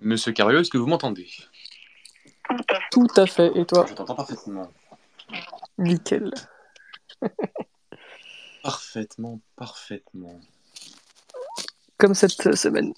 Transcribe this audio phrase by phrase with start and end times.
[0.00, 1.28] Monsieur Cario, est-ce que vous m'entendez?
[2.90, 3.52] Tout à fait.
[3.56, 3.86] Et toi?
[3.88, 4.70] Je t'entends parfaitement.
[5.78, 6.32] Nickel.
[8.62, 10.38] Parfaitement, parfaitement.
[11.98, 12.94] Comme cette semaine.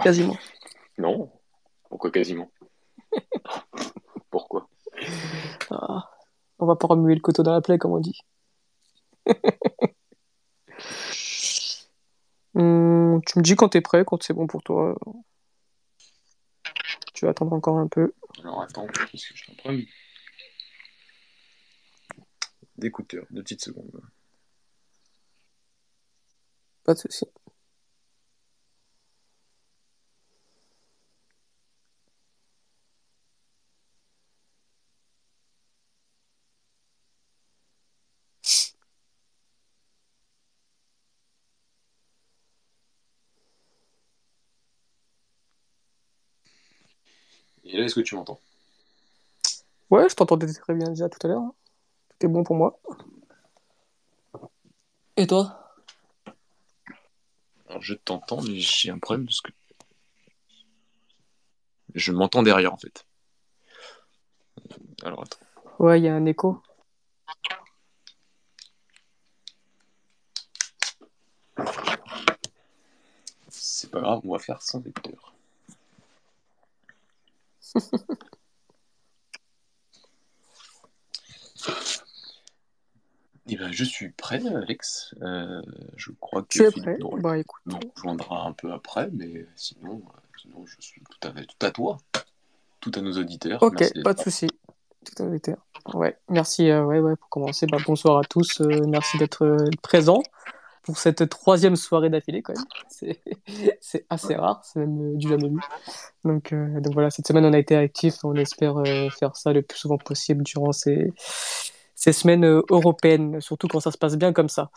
[0.00, 0.36] Quasiment.
[0.98, 1.32] Non.
[1.88, 2.48] Pourquoi quasiment?
[4.30, 4.68] Pourquoi?
[5.70, 6.10] Ah,
[6.60, 8.20] on va pas remuer le couteau dans la plaie, comme on dit.
[12.58, 14.98] Hum, tu me dis quand t'es prêt, quand c'est bon pour toi.
[17.14, 18.12] Tu vas attendre encore un peu.
[18.40, 19.78] Alors attends, parce que je suis en train
[22.76, 24.00] d'écouteur, deux petites secondes.
[26.82, 27.26] Pas de souci.
[47.68, 48.40] Et là, est-ce que tu m'entends?
[49.90, 51.42] Ouais, je t'entendais très bien déjà tout à l'heure.
[51.42, 51.54] hein.
[52.08, 52.80] Tout est bon pour moi.
[55.18, 55.76] Et toi?
[57.68, 59.52] Alors je t'entends, mais j'ai un problème parce que
[61.94, 63.04] je m'entends derrière en fait.
[65.02, 65.38] Alors attends.
[65.78, 66.62] Ouais, il y a un écho.
[73.48, 75.34] C'est pas grave, on va faire sans écouteur.
[83.50, 85.14] Eh ben, je suis prêt, Alex.
[85.22, 85.62] Euh,
[85.96, 86.96] je crois que Tu es Philippe prêt?
[86.98, 87.34] Nous Bah
[87.64, 91.70] nous rejoindra un peu après, mais sinon, euh, sinon je suis tout à tout à
[91.70, 91.98] toi,
[92.80, 93.62] tout à nos auditeurs.
[93.62, 94.48] Ok, Merci pas de souci.
[95.04, 95.56] Tout à fait.
[95.94, 96.68] Ouais, merci.
[96.68, 98.60] euh, ouais, ouais, pour commencer, bah, bonsoir à tous.
[98.60, 100.22] euh, merci d'être présents
[100.88, 103.14] pour cette troisième soirée d'affilée quand même.
[103.78, 105.60] C'est, assez rare, c'est même euh, du jamais vu.
[106.24, 108.24] Donc, euh, donc voilà, cette semaine on a été actifs.
[108.24, 111.12] On espère euh, faire ça le plus souvent possible durant ces,
[111.94, 114.70] ces semaines européennes, surtout quand ça se passe bien comme ça.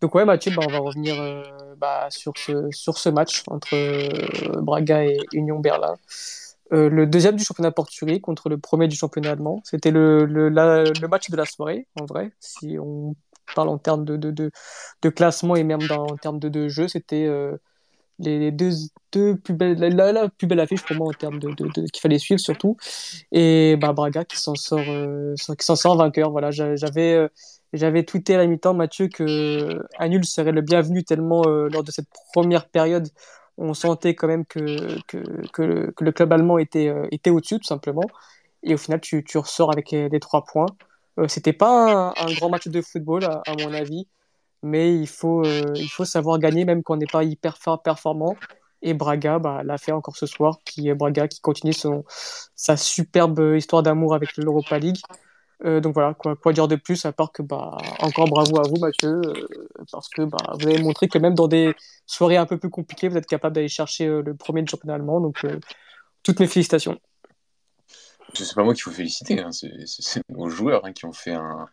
[0.00, 1.42] Donc ouais, Mathieu, bah, on va revenir euh,
[1.76, 3.76] bah, sur ce, sur ce match entre
[4.62, 5.96] Braga et Union Berlin.
[6.72, 9.60] Euh, le deuxième du championnat portugais contre le premier du championnat allemand.
[9.64, 12.30] C'était le, le match de la soirée, en vrai.
[12.40, 13.14] Si on
[13.52, 14.30] parle en termes de, de,
[15.02, 17.56] de, classement et même dans, en termes de, de jeu, c'était euh,
[18.18, 18.70] les, deux,
[19.12, 22.40] deux plus belles, la, plus belle affiche pour moi en termes de, qu'il fallait suivre
[22.40, 22.76] surtout.
[23.32, 26.30] Et bah, Braga qui s'en sort, euh, qui s'en sort vainqueur.
[26.30, 27.28] Voilà, J'a- j'avais, euh,
[27.72, 31.90] j'avais tweeté à la mi-temps, Mathieu, que un nul serait le bienvenu tellement lors de
[31.90, 33.08] cette première période,
[33.58, 35.18] on sentait quand même que, que,
[35.52, 35.62] que,
[36.04, 38.10] le, club allemand était, était au-dessus, tout simplement.
[38.62, 40.66] Et au final, tu, tu ressors avec les trois points.
[41.20, 44.08] Euh, c'était pas un, grand match de football, à, mon avis,
[44.62, 48.36] mais il faut, euh, il faut savoir gagner, même quand on n'est pas hyper performant.
[48.82, 52.04] Et Braga bah, l'a fait encore ce soir, qui Braga qui continue son,
[52.54, 54.98] sa superbe histoire d'amour avec l'Europa League.
[55.66, 58.78] Euh, donc voilà, quoi, dire de plus à part que bah encore bravo à vous
[58.80, 59.20] Mathieu,
[59.92, 61.74] parce que bah vous avez montré que même dans des
[62.06, 65.20] soirées un peu plus compliquées, vous êtes capable d'aller chercher le premier du championnat allemand.
[65.20, 65.44] Donc
[66.22, 66.98] toutes mes félicitations.
[68.34, 71.68] C'est pas moi qu'il faut féliciter, hein, c'est nos joueurs hein, qui ont fait un,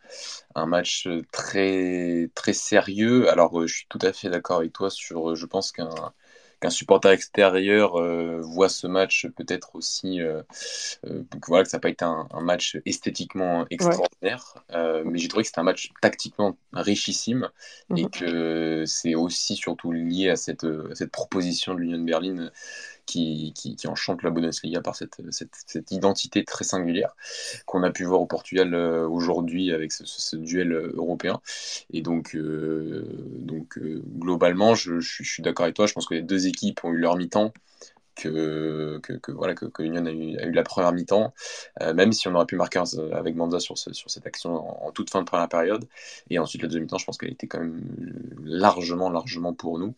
[0.54, 3.30] un match très, très sérieux.
[3.30, 5.90] Alors, euh, je suis tout à fait d'accord avec toi sur, euh, je pense qu'un
[6.60, 10.42] qu'un supporter extérieur euh, voit ce match peut-être aussi, euh,
[11.06, 15.18] euh, que, voilà, que ça n'a pas été un, un match esthétiquement extraordinaire, euh, mais
[15.18, 17.48] j'ai trouvé que c'était un match tactiquement richissime
[17.94, 18.08] et Mhm.
[18.08, 22.50] que c'est aussi surtout lié à cette, à cette proposition de l'Union de Berlin
[23.08, 25.16] qui, enchante la Bundesliga par cette,
[25.90, 27.14] identité très singulière
[27.66, 31.40] qu'on a pu voir au Portugal euh, aujourd'hui avec ce, duel euh, européen.
[31.92, 33.04] Et donc, euh,
[34.18, 35.86] globalement, je suis d'accord avec toi.
[35.86, 37.52] Je pense que les deux équipes ont eu leur mi-temps.
[38.22, 39.00] Que,
[39.32, 41.32] voilà que, que Union a eu, la première mi-temps,
[41.82, 44.86] euh, même si on aurait pu marquer un- avec Manza sur, ce- sur cette action
[44.86, 45.86] en, toute fin de première période.
[46.30, 47.80] Et ensuite, la deuxième mi-temps, je pense qu'elle était quand même
[48.44, 49.94] largement, largement pour nous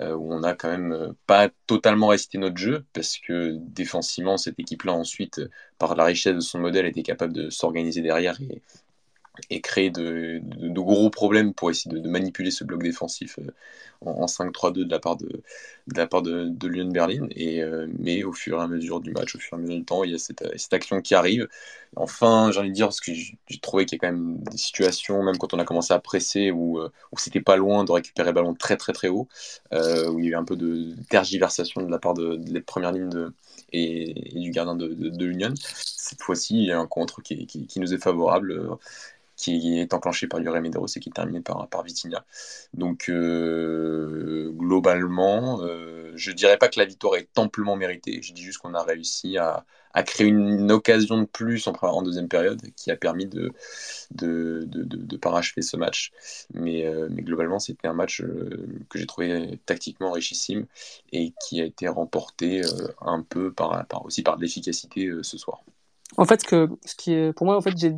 [0.00, 4.36] euh, où on a quand même euh, pas totalement récité notre jeu, parce que défensivement,
[4.36, 8.40] cette équipe-là, ensuite, euh, par la richesse de son modèle, était capable de s'organiser derrière
[8.40, 8.62] et,
[9.50, 13.50] et créer de, gros problèmes pour essayer de, manipuler ce bloc défensif euh,
[14.00, 15.42] en, en 5-3-2 de la part de,
[15.94, 17.26] la part de, Lyon Berlin.
[17.32, 19.76] Et, euh, mais au fur et à mesure du match, au fur et à mesure
[19.76, 21.48] du temps, il y a cette, action qui arrive.
[21.96, 24.56] Enfin, j'ai envie de dire, parce que j'ai trouvé qu'il y a quand même des
[24.56, 27.92] situations, même quand on a commencé à presser, où, euh, où c'était pas loin de
[27.92, 29.28] récupérer le ballon très très très haut,
[29.72, 32.92] où il y a eu un peu de tergiversation de la part de, la première
[32.92, 33.32] ligne de,
[33.72, 35.54] et, du gardien de, l'Union.
[35.56, 38.76] Cette fois-ci, il y a un contre qui, qui, nous est favorable,
[39.52, 42.24] qui est enclenché par Yuri Medeiros et qui est terminé par, par Vitinha.
[42.72, 48.22] Donc, euh, globalement, euh, je dirais pas que la victoire est amplement méritée.
[48.22, 52.28] Je dis juste qu'on a réussi à, à créer une, occasion de plus en, deuxième
[52.28, 53.52] période qui a permis de
[54.12, 56.12] de, de, de, parachever ce match.
[56.54, 58.22] Mais, euh, mais globalement, c'était un match
[58.88, 60.66] que j'ai trouvé tactiquement richissime
[61.12, 62.62] et qui a été remporté
[63.02, 65.62] un peu par, par aussi par l'efficacité ce soir.
[66.16, 67.90] En fait, ce qui est, pour moi, en fait, j'ai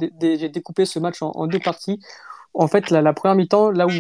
[0.49, 2.01] découpé ce match en deux parties
[2.59, 3.91] en fait, la, première mi-temps, là où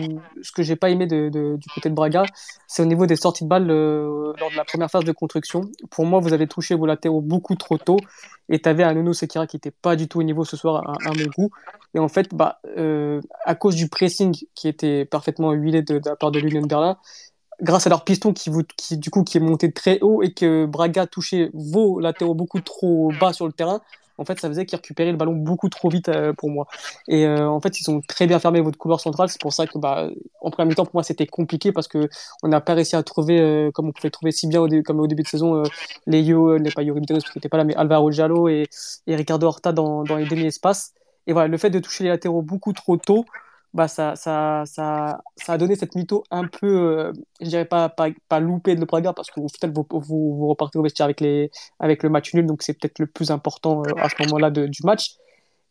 [0.42, 1.30] ce que j'ai pas aimé du
[1.74, 2.24] côté de Braga,
[2.66, 5.62] c'est au niveau des sorties de balles euh, lors de la première phase de construction.
[5.90, 7.98] Pour moi, vous avez touché vos latéraux beaucoup trop tôt
[8.48, 10.82] et tu avais un Nuno Sekira qui était pas du tout au niveau ce soir,
[10.88, 11.50] à, mon goût.
[11.94, 16.16] Et en fait, bah, euh, à cause du pressing qui était parfaitement huilé de, la
[16.16, 16.96] part de l'Union Berlin,
[17.60, 20.64] grâce à leur piston qui, qui, du coup, qui est monté très haut et que
[20.64, 23.82] Braga touchait vos latéraux beaucoup trop bas sur le terrain,
[24.18, 26.66] en fait, ça faisait qu'ils récupéraient le ballon beaucoup trop vite euh, pour moi.
[27.08, 29.28] Et euh, en fait, ils ont très bien fermé votre couloir central.
[29.28, 30.08] C'est pour ça que, bah,
[30.40, 32.08] en premier temps, pour moi, c'était compliqué parce que
[32.42, 35.00] on n'a pas réussi à trouver, euh, comme on pouvait trouver si bien au comme
[35.00, 35.62] au début de saison,
[36.06, 38.68] les Yo, les pas Yuri parce qu'il n'était pas là, mais Alvaro Giallo et,
[39.06, 40.92] et Ricardo Horta dans, dans les demi-espaces.
[41.26, 43.24] Et voilà, le fait de toucher les latéraux beaucoup trop tôt,
[43.76, 48.08] bah, ça, ça, ça, a donné cette mytho un peu, euh, je dirais pas, pas,
[48.26, 52.02] pas loupée de Braga, parce que final, vous, vous, repartez au vestiaire avec, les, avec
[52.02, 55.16] le match nul, donc c'est peut-être le plus important euh, à ce moment-là du match.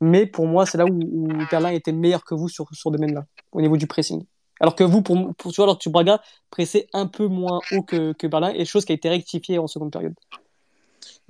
[0.01, 3.25] Mais pour moi, c'est là où, Berlin était meilleur que vous sur, sur ce domaine-là,
[3.51, 4.23] au niveau du pressing.
[4.59, 6.21] Alors que vous, pour, pour, tu vois, alors que Braga
[6.51, 9.65] pressait un peu moins haut que, que Berlin, et chose qui a été rectifiée en
[9.65, 10.13] seconde période.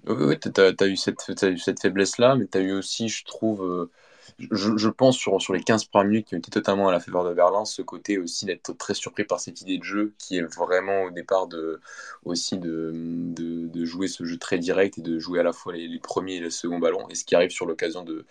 [0.07, 1.21] Oui, oui tu as, eu cette,
[1.57, 3.89] cette faiblesse-là, mais tu as eu aussi, je trouve, euh,
[4.37, 7.33] je, pense sur, les 15 premières minutes qui ont été totalement à la faveur de
[7.33, 11.03] Berlin, ce côté aussi d'être très surpris par cette idée de jeu qui est vraiment
[11.03, 11.79] au départ de,
[12.25, 12.93] aussi de,
[13.85, 16.49] jouer ce jeu très direct et de jouer à la fois les, premiers et les
[16.49, 17.07] seconds ballons.
[17.09, 18.25] Et ce qui arrive sur l'occasion de,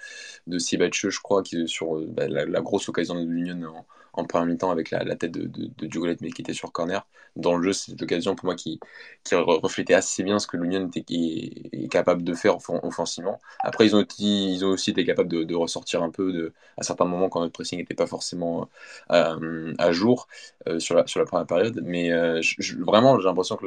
[0.46, 4.24] de je crois, qui est sur bah, la, la, grosse occasion de l'Union en, en
[4.24, 7.06] première mi-temps avec la, tête de, de, de mais qui était sur corner.
[7.36, 8.78] Dans le jeu, c'est l'occasion pour moi qui,
[9.24, 13.40] qui reflétait assez bien ce que l'Union est, capable de faire offensivement.
[13.60, 17.04] Après, ils ont, ils ont aussi été capables de, ressortir un peu de, à certains
[17.06, 18.68] moments quand notre pressing n'était pas forcément
[19.10, 20.28] euh, à jour
[20.68, 21.80] euh, sur, la, sur la première période.
[21.84, 22.40] Mais euh,
[22.80, 23.66] vraiment, j'ai l'impression que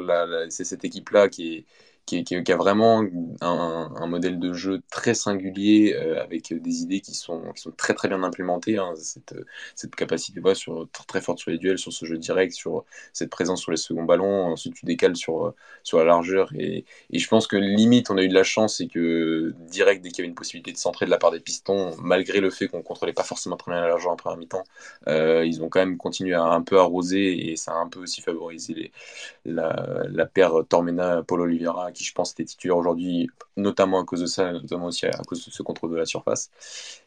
[0.50, 1.64] c'est cette équipe-là qui est
[2.08, 3.04] qui, a vraiment
[3.40, 7.94] un, modèle de jeu très singulier euh, avec des idées qui sont, qui sont très
[7.94, 8.78] très bien implémentées.
[8.78, 8.94] Hein.
[8.96, 9.34] cette,
[9.74, 13.60] cette, capacité sur, très, forte sur les duels, sur ce jeu direct, sur cette présence
[13.60, 14.46] sur les seconds ballons.
[14.46, 16.50] Ensuite, tu décales sur, sur la largeur.
[16.58, 20.10] Et, je pense que limite, on a eu de la chance et que direct, dès
[20.10, 22.68] qu'il y avait une possibilité de centrer de la part des pistons, malgré le fait
[22.68, 24.64] qu'on contrôlait pas forcément très bien la largeur en première mi-temps,
[25.08, 28.00] euh, ils ont quand même continué à un peu arroser et ça a un peu
[28.00, 28.92] aussi favorisé les,
[29.44, 34.26] la, la paire Tormena-Paul Oliveira qui je pense était titulaire aujourd'hui, notamment à cause de
[34.26, 36.50] ça, notamment aussi à cause de ce contrôle de la surface.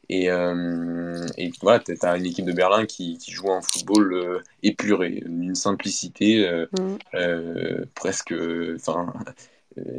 [0.10, 4.14] Et, euh, et voilà, tu as une équipe de Berlin qui, qui joue un football
[4.14, 6.66] euh, épuré, d'une simplicité euh,
[7.14, 7.86] mm.
[7.96, 8.34] presque
[8.76, 9.14] enfin,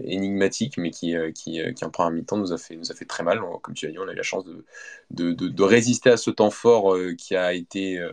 [0.04, 3.22] énigmatique, mais qui, qui, qui en première mi-temps nous, a fait, nous a fait très
[3.22, 3.40] mal.
[3.62, 4.64] Comme tu as dit, on a eu la chance de,
[5.10, 8.06] de, de, de résister à ce temps fort qui a été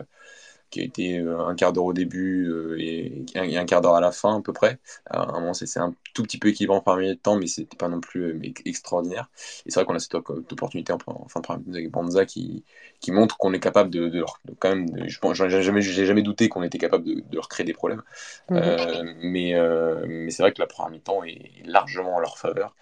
[0.70, 4.00] qui a été euh, un quart d'heure au début euh, et un, quart d'heure à
[4.00, 4.78] la fin à peu près.
[5.06, 7.76] À un moment, c'est un tout petit peu équilibrant par minute de temps, mais c'était
[7.76, 9.28] pas non plus euh, extraordinaire.
[9.66, 10.98] Et c'est vrai qu'on a cette opportunité en,
[11.28, 12.64] fin de première avec Banza qui,
[13.00, 14.24] qui montre qu'on est capable de, de,
[14.58, 14.86] quand même.
[15.08, 18.02] je j'ai jamais, j'ai jamais douté qu'on était capable de, de, leur créer des problèmes.
[18.48, 19.14] Mhm.
[19.22, 19.54] mais
[20.06, 22.74] mais c'est vrai que la première mi-temps est largement en leur faveur.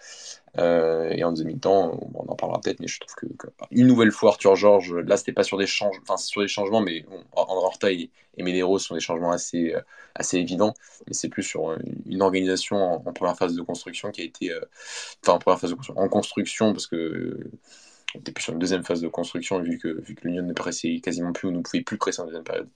[0.59, 3.27] Euh, et en demi-temps, on en parlera peut-être, mais je trouve que,
[3.71, 6.81] une nouvelle fois Arthur Georges, là c'était pas sur des changements, enfin sur des changements,
[6.81, 9.81] mais André Horta et, et sont des changements assez, euh,
[10.15, 10.75] assez évidents,
[11.07, 14.61] mais c'est plus sur une organisation en, première phase de construction qui a été, euh,
[15.23, 17.39] enfin en première phase de construction, en construction parce que
[18.15, 20.55] on était plus sur une deuxième phase de construction vu que, vu que l'Union ne
[20.55, 22.69] pressait quasiment plus ou ne pouvait plus presser en deuxième période,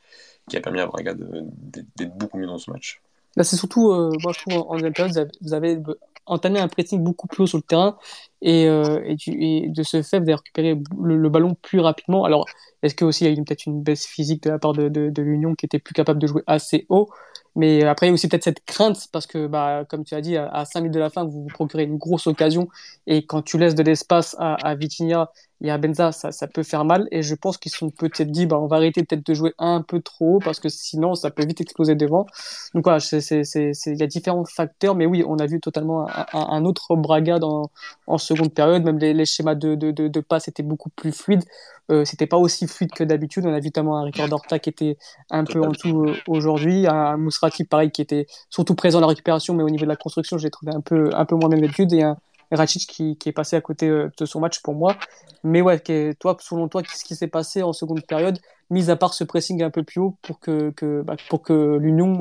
[0.49, 3.01] qui a permis à Braga d'être beaucoup mieux dans ce match.
[3.41, 5.79] C'est surtout, moi je trouve en deuxième période, vous avez
[6.27, 7.97] entamer un pressing beaucoup plus haut sur le terrain
[8.41, 12.25] et, euh, et, et de ce fait, de récupérer le, ballon plus rapidement.
[12.25, 12.47] Alors,
[12.83, 15.23] est-ce qu'il y a eu peut-être une baisse physique de la part de, de, de
[15.23, 17.09] l'Union qui était plus capable de jouer assez haut?
[17.55, 20.23] Mais après, il y a aussi peut-être cette crainte, parce que, bah, comme tu as
[20.23, 22.69] dit, à, 5 minutes de la fin, vous vous procurez une grosse occasion,
[23.07, 25.31] et quand tu laisses de l'espace à, à Vitinha
[25.63, 28.47] et à Benza, ça, ça peut faire mal, et je pense qu'ils sont peut-être dit,
[28.47, 31.31] bah, on va arrêter peut-être de jouer un peu trop haut, parce que sinon, ça
[31.31, 32.27] peut vite exploser devant.
[32.75, 36.65] Donc voilà, il y a différents facteurs, mais oui, on a vu totalement un, un
[36.65, 37.71] autre Braga dans,
[38.07, 41.13] en seconde période, même les, les schémas de, de, de, de passe étaient beaucoup plus
[41.13, 41.45] fluides.
[41.91, 43.45] Euh, c'était pas aussi fluide que d'habitude.
[43.45, 44.97] On a vu notamment un Ricardo Horta qui était
[45.31, 49.09] un peu en tout euh, aujourd'hui, un Mousrati pareil qui était surtout présent à la
[49.09, 51.59] récupération, mais au niveau de la construction, j'ai trouvé un peu un peu moins bien
[51.59, 52.17] d'habitude et un
[52.55, 54.97] Racic qui, qui, est passé à côté euh, de son match pour moi.
[55.45, 55.81] Mais ouais,
[56.19, 58.39] toi, selon toi, qu'est-ce qui s'est passé en seconde période,
[58.71, 61.79] mis à part ce pressing un peu plus haut pour que, que bah, pour que
[61.81, 62.21] l'Union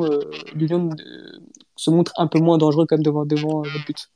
[0.55, 0.89] l'Union
[1.75, 4.09] se montre un peu moins dangereux comme devant, devant but?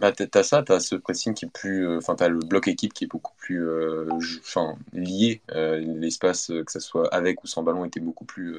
[0.00, 1.86] Bah, t'as ça, t'as ce pressing qui est plus.
[1.86, 4.08] Euh, enfin, t'as le bloc équipe qui est beaucoup plus euh,
[4.92, 5.40] lié.
[5.52, 8.58] Euh, l'espace, que ce soit avec ou sans ballon, était beaucoup plus.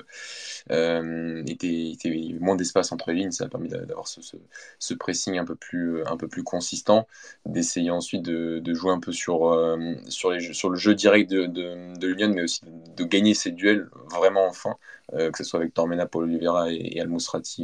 [0.69, 3.31] était, moins d'espace entre les lignes.
[3.31, 7.05] Ça a permis d'avoir ce, pressing un peu plus, un peu plus consistant.
[7.45, 12.61] D'essayer ensuite de, jouer un peu sur, le jeu direct de, Lyon, mais aussi
[12.95, 14.77] de, gagner ses duels vraiment enfin.
[15.12, 17.09] Que ce soit avec Tormena, Paul Oliveira et, et Al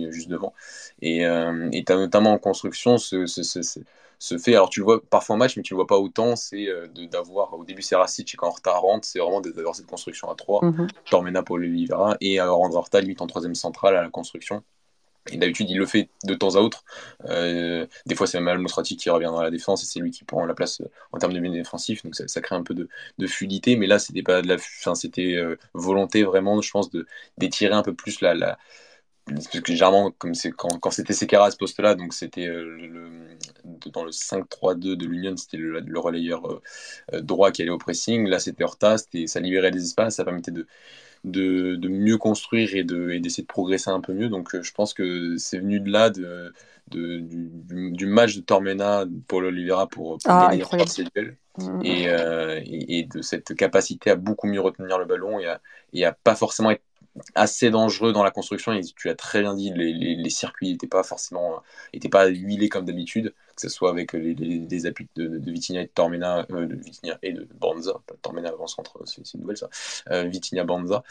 [0.10, 0.54] juste devant.
[1.02, 3.26] Et tu as notamment en construction ce,
[4.38, 4.54] fait.
[4.54, 6.36] Alors tu le vois parfois en match, mais tu le vois pas autant.
[6.36, 9.88] C'est euh, d'avoir au début c'est Racic et quand Horta rentre, c'est vraiment d'avoir cette
[9.88, 14.10] construction à 3 mm Tormena pour Oliveira et Horta limite en troisième centrale à la
[14.10, 14.64] construction.
[15.30, 16.84] Et d'habitude, il le fait de temps à autre.
[17.26, 20.24] Euh, des fois, c'est même Al qui revient dans la défense et c'est lui qui
[20.24, 22.04] prend la place euh, en termes de milieu défensif.
[22.04, 23.76] Donc, ça, crée un peu de, de, fluidité.
[23.76, 24.58] Mais là, c'était pas de la,
[24.96, 25.38] c'était
[25.74, 27.06] volonté vraiment, je pense, de
[27.38, 28.58] d'étirer un peu plus la,
[29.26, 33.38] parce que généralement, comme quand, c'était Sekera à ce poste-là, donc c'était euh,
[33.94, 36.62] dans le 5-3-2 de l'Union, c'était le, relayeur euh,
[37.14, 38.28] euh, droit qui allait au pressing.
[38.28, 40.68] Là, c'était Horta, ça libérait des espaces, ça permettait de,
[41.24, 44.30] de, de mieux construire et d'essayer de, de, progresser un peu mieux.
[44.30, 46.54] Donc, je pense que c'est venu de là, de,
[46.88, 47.50] du,
[47.92, 50.64] du, match de Tormena pour Oliveira pour, pour ah, gagner
[51.14, 51.38] duels.
[51.58, 51.82] Mm.
[51.84, 55.62] Et, et, de cette capacité à beaucoup mieux retenir le ballon et à,
[55.94, 56.84] et à pas forcément être
[57.36, 58.74] assez dangereux dans la construction.
[58.74, 61.62] Et tu as très bien dit, les, circuits n'étaient pas forcément
[61.94, 65.86] étaient pas huilés comme d'habitude, que ce soit avec les, appuis de, de, Vitinha et
[65.86, 69.58] de Tormena, euh, de Vitinha et de Banza, pas Tormena avant centre, c'est une nouvelle
[69.58, 69.70] ça,
[70.12, 71.04] euh, Vitinha Banza,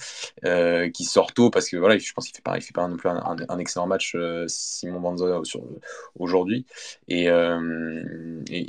[0.45, 2.89] euh, qui sort tôt parce que voilà, je pense qu'il fait pas, il fait pas
[2.89, 4.17] non plus un, excellent match
[4.47, 5.41] Simon Banza
[6.19, 6.65] aujourd'hui.
[7.09, 7.29] Et,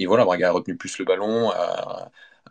[0.05, 1.51] voilà, Braga a retenu plus le ballon.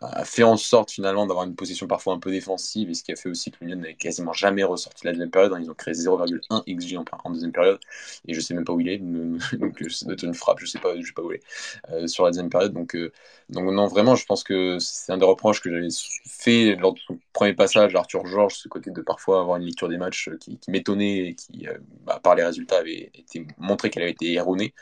[0.01, 3.11] A fait en sorte finalement d'avoir une position parfois un peu défensive et ce qui
[3.11, 5.53] a fait aussi que l'Union n'avait quasiment jamais ressorti la deuxième période.
[5.53, 5.59] Hein.
[5.61, 7.79] Ils ont créé 0,1 XG en, deuxième période
[8.27, 8.97] et je sais même pas où il est.
[9.57, 11.43] donc doit être une frappe, je sais pas, je sais pas où il est
[11.91, 12.73] euh, sur la deuxième période.
[12.73, 13.11] Donc, euh,
[13.49, 15.87] donc non, vraiment, je pense que c'est un des reproches que j'avais
[16.25, 19.65] fait lors de son premier passage à Arthur Georges, ce côté de parfois avoir une
[19.65, 23.89] lecture des matchs qui, m'étonnait et qui, euh, bah, par les résultats, avait été montré
[23.89, 24.73] qu'elle avait été erronée.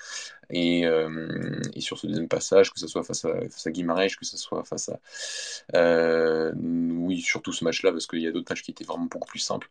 [0.51, 3.67] Et, euh, et, sur ce deuxième passage, que ce soit face à, face
[4.19, 4.99] que ce soit face à.
[5.75, 9.27] Euh, oui, surtout ce match-là, parce qu'il y a d'autres matchs qui étaient vraiment beaucoup
[9.27, 9.69] plus simples.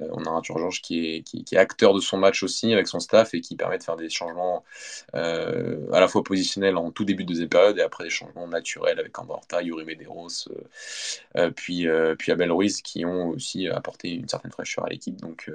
[0.00, 2.88] Euh, on a Arthur Georges qui est, qui, est acteur de son match aussi, avec
[2.88, 4.64] son staff, et qui permet de faire des changements
[5.14, 8.98] à la fois positionnels en tout début de deuxième période, et après des changements naturels
[8.98, 10.48] avec Andorta, Yuri Medeiros,
[11.56, 11.86] puis,
[12.18, 15.16] puis Abel Ruiz, qui ont aussi apporté une certaine fraîcheur à l'équipe.
[15.16, 15.50] Donc,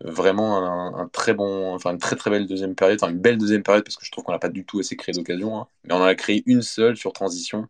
[0.00, 3.62] vraiment un, très bon, enfin une très très belle deuxième période, enfin une belle deuxième
[3.62, 5.68] période que je trouve qu'on n'a pas du tout assez créé d'occasion, hein.
[5.84, 7.68] mais on en a créé une seule sur transition.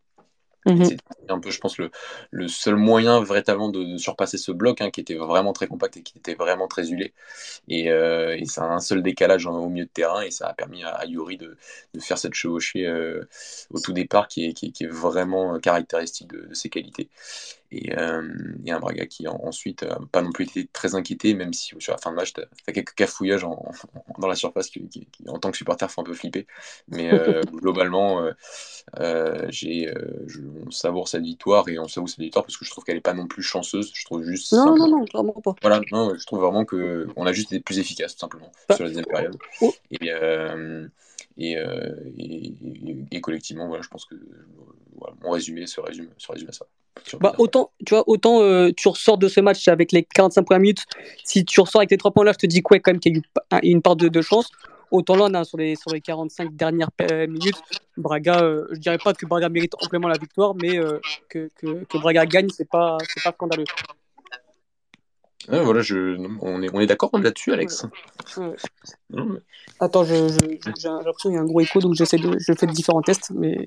[0.66, 0.84] Mhm.
[0.84, 0.98] C'est
[1.30, 1.90] un peu, je pense, le,
[2.30, 6.02] le, seul moyen véritablement de, surpasser ce bloc hein, qui était vraiment très compact et
[6.02, 7.14] qui était vraiment très huilé.
[7.68, 10.54] Et, euh, et ça a un seul décalage au milieu de terrain et ça a
[10.54, 11.56] permis à, Yuri de,
[11.94, 13.26] de, faire cette chevauchée euh,
[13.70, 17.08] au tout départ qui est, qui, qui est vraiment caractéristique de, de ses qualités.
[17.70, 18.22] Et, euh,
[18.64, 21.92] et, un Braga qui ensuite n'a pas non plus été très inquiété, même si sur
[21.92, 23.62] la fin de match, tu as, quelques cafouillages en,
[24.18, 24.88] dans la surface qui,
[25.26, 26.46] en tant que supporter, font un peu flipper.
[26.88, 28.32] Mais euh, globalement, euh,
[29.00, 29.92] euh j'ai,
[30.66, 33.02] on savoure cette victoire et on savoure cette victoire parce que je trouve qu'elle n'est
[33.02, 33.90] pas non plus chanceuse.
[33.92, 34.52] Je trouve juste.
[34.52, 35.54] Non, non, non, vraiment pas.
[35.60, 38.84] Voilà, non, je trouve vraiment qu'on a juste été plus efficace, tout simplement, bah, sur
[38.84, 39.36] la deuxième période.
[39.60, 39.74] Oh.
[39.90, 40.10] Et,
[41.36, 41.56] et,
[43.10, 44.14] et, collectivement, voilà, je pense que
[45.22, 46.66] mon résumé se résume, se résume à ça.
[47.20, 50.60] Bah, autant, tu vois, autant euh, tu ressors de ce match avec les 45 premières
[50.60, 50.84] minutes.
[51.24, 53.16] Si tu ressors avec les 3 points là, je te dis quoi, quand même qu'il
[53.16, 54.50] y a eu une part de, de chance.
[54.90, 57.60] Autant là, on a, sur, les, sur les 45 dernières euh, minutes,
[57.98, 60.78] Braga, euh, je dirais pas que Braga mérite amplement la victoire, mais
[61.28, 63.64] que, que, que, Braga gagne, c'est pas, c'est pas scandaleux.
[65.46, 67.84] voilà, je, on est, on est d'accord là-dessus, Alex.
[69.78, 73.02] Attends, j'ai l'impression qu'il y a un gros écho, donc j'essaie de, je fais différents
[73.02, 73.66] tests, mais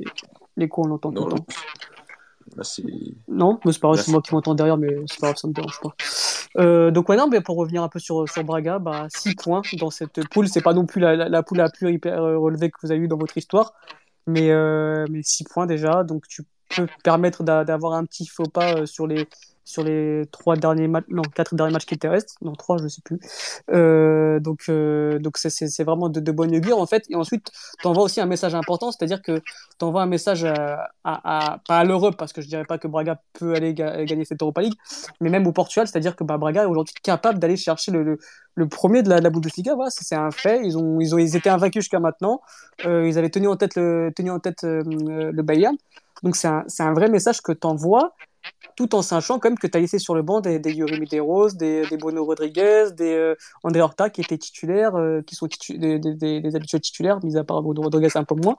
[0.57, 1.45] l'écho, on l'entend tout le temps.
[3.27, 5.47] Non, mais c'est pas grave, c'est moi qui m'entends derrière, mais c'est pas grave, ça
[5.47, 5.95] me dérange pas.
[6.57, 9.61] Euh, donc, ouais, non, mais pour revenir un peu sur, sur Braga, bah, 6 points
[9.79, 10.47] dans cette poule.
[10.47, 13.01] C'est pas non plus la, la, poule la plus hyper euh, relevée que vous avez
[13.01, 13.73] eu dans votre histoire,
[14.27, 16.03] mais, euh, mais 6 points déjà.
[16.03, 16.43] Donc, tu
[16.75, 19.27] peux te permettre d'avoir un petit faux pas sur les,
[19.63, 22.87] sur les trois derniers matchs, non, quatre derniers matchs qui te restent, non, trois, je
[22.87, 23.19] sais plus.
[23.71, 27.03] Euh, donc, euh, donc c'est vraiment de, de bonne augure, en fait.
[27.09, 29.39] Et ensuite, tu envoies aussi un message important, c'est-à-dire que
[29.79, 33.53] tu envoies un message à, à, l'Europe, parce que je dirais pas que Braga peut
[33.53, 34.75] aller gagner cette Europa League,
[35.19, 38.17] mais même au Portugal, c'est-à-dire que bah, Braga est aujourd'hui capable d'aller chercher le,
[38.55, 39.75] le, premier de la, de Bundesliga.
[39.75, 40.61] Voilà, c'est un fait.
[40.63, 42.41] Ils ont, ils ont, ils étaient invaincus jusqu'à maintenant.
[42.85, 45.75] Euh, ils avaient tenu en tête le, tenu en tête le Bayern.
[46.23, 48.13] Donc c'est un, un vrai message que tu envoies
[48.75, 50.99] tout en sachant quand même que tu as laissé sur le banc des, des Yuri
[50.99, 55.99] des, des Bono Rodriguez, des euh, André Horta qui étaient titulaires, euh, qui sont des,
[55.99, 58.57] des, habitués titulaires, mis à part Bono Rodriguez un peu moins.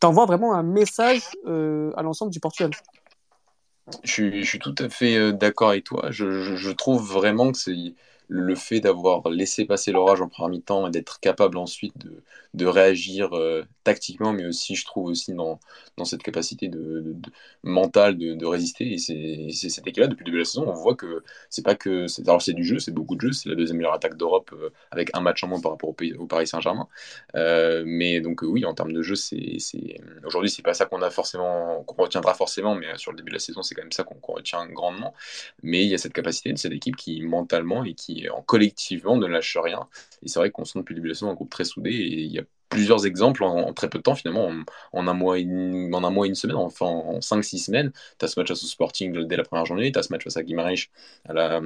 [0.00, 2.70] Tu envoies vraiment un message euh, à l'ensemble du Portugal.
[4.04, 6.10] Je suis, tout à fait d'accord avec toi.
[6.10, 7.94] Je trouve vraiment que c'est
[8.30, 12.22] le fait d'avoir laissé passer l'orage en première mi-temps et d'être capable ensuite de,
[12.54, 15.58] de réagir euh, tactiquement, mais aussi, je trouve, aussi dans,
[15.96, 17.30] dans cette capacité de, de,
[17.64, 18.92] mentale de, de, résister.
[18.92, 21.74] Et c'est cette équipe-là, depuis le début de la saison, on voit que c'est pas
[21.74, 22.06] que.
[22.22, 24.70] Alors, c'est du jeu, c'est beaucoup de jeu, c'est la deuxième meilleure attaque d'Europe euh,
[24.92, 26.86] avec un match en moins par rapport au, au Paris Saint-Germain.
[27.34, 29.58] Euh, mais donc, oui, en termes de jeu, c'est
[30.24, 33.36] aujourd'hui, c'est pas ça qu'on a forcément, qu'on retiendra forcément, mais sur le début de
[33.36, 35.14] la saison, c'est quand même ça qu'on retient grandement.
[35.64, 39.16] Mais il y a cette capacité de cette équipe qui, mentalement et qui en collectivement
[39.16, 39.88] ne lâche rien.
[40.22, 42.38] Et c'est vrai qu'on sent depuis le début un groupe très soudé et il y
[42.38, 44.50] a plusieurs exemples en, très peu de temps, finalement,
[44.92, 47.92] en, un, mois en un mois et une semaine, enfin en 5-6 semaines.
[48.18, 50.24] Tu as ce match face au Sporting dès la première journée, tu as ce match
[50.24, 50.88] face à Guimarães
[51.28, 51.60] la,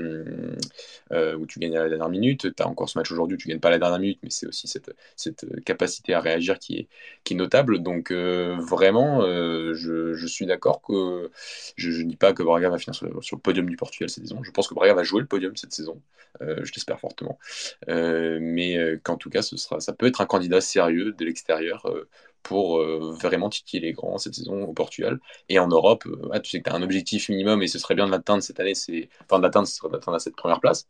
[1.12, 3.38] euh, où tu gagnes à la dernière minute, tu as encore ce match aujourd'hui où
[3.38, 6.58] tu gagnes pas à la dernière minute, mais c'est aussi cette, cette capacité à réagir
[6.58, 6.88] qui est,
[7.22, 7.82] qui notable.
[7.82, 11.30] Donc euh, vraiment, euh, je, je, suis d'accord que
[11.76, 14.08] je ne dis pas que Braga va finir sur le, sur le, podium du Portugal
[14.08, 14.42] cette saison.
[14.42, 16.00] Je pense que Braga va jouer le podium cette saison,
[16.40, 17.38] je l'espère fortement.
[17.86, 22.08] mais qu'en tout cas, ce sera, ça peut être un candidat sérieux de l'extérieur euh,
[22.42, 25.18] pour euh, vraiment titiller les grands cette saison au Portugal.
[25.48, 27.94] Et en Europe, euh, tu sais que tu as un objectif minimum et ce serait
[27.94, 30.86] bien de l'atteindre cette année, c'est enfin d'atteindre, d'atteindre cette première place.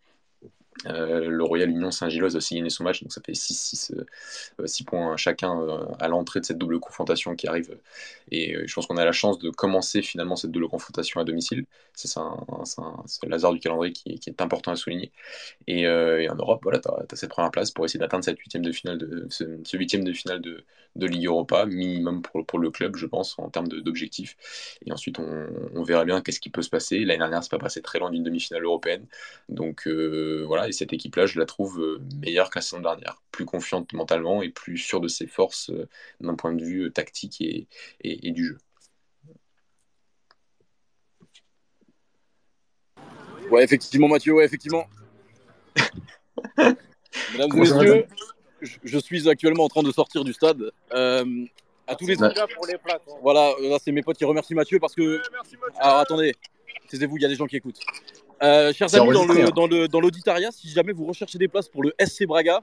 [0.86, 4.66] Euh, le Royal Union Saint-Gilloise a aussi gagné son match, donc ça fait 6, euh,
[4.86, 7.78] points chacun euh, à l'entrée de cette double confrontation qui arrive.
[8.30, 11.64] Et je pense qu'on a la chance de commencer finalement cette double confrontation à domicile.
[11.94, 12.44] C'est un,
[12.78, 15.12] un, hasard du calendrier qui, est important à souligner.
[15.66, 18.72] Et, en Europe, voilà, tu as, cette première place pour essayer d'atteindre cette huitième de
[18.72, 20.64] finale de, ce, huitième de finale de,
[20.96, 24.36] Ligue Europa, minimum pour, le club, je pense, en termes d'objectifs.
[24.86, 27.00] Et ensuite, on, on verra bien qu'est-ce qui peut se passer.
[27.00, 29.04] L'année dernière, c'est pas passé très loin d'une demi-finale européenne.
[29.48, 33.92] Donc voilà, cette équipe-là, je la trouve euh, meilleure que la saison dernière, plus confiante
[33.92, 35.88] mentalement et plus sûre de ses forces euh,
[36.20, 37.68] d'un point de vue euh, tactique et,
[38.00, 38.58] et, du jeu.
[43.50, 44.86] Ouais, effectivement, Mathieu, ouais, effectivement.
[46.56, 48.06] Mesdames et messieurs,
[48.60, 50.72] je, suis actuellement en train de sortir du stade.
[50.90, 52.32] à tous les ouais.
[52.54, 53.02] pour les places.
[53.08, 53.18] Hein.
[53.22, 55.20] Voilà, là c'est mes potes qui remercient Mathieu parce que.
[55.78, 56.34] Alors attendez,
[56.88, 57.80] taisez-vous, il y a des gens qui écoutent.
[58.44, 61.68] Euh, chers amis, dans, le, dans, le, dans l'auditariat, si jamais vous recherchez des places
[61.68, 62.62] pour le SC Braga,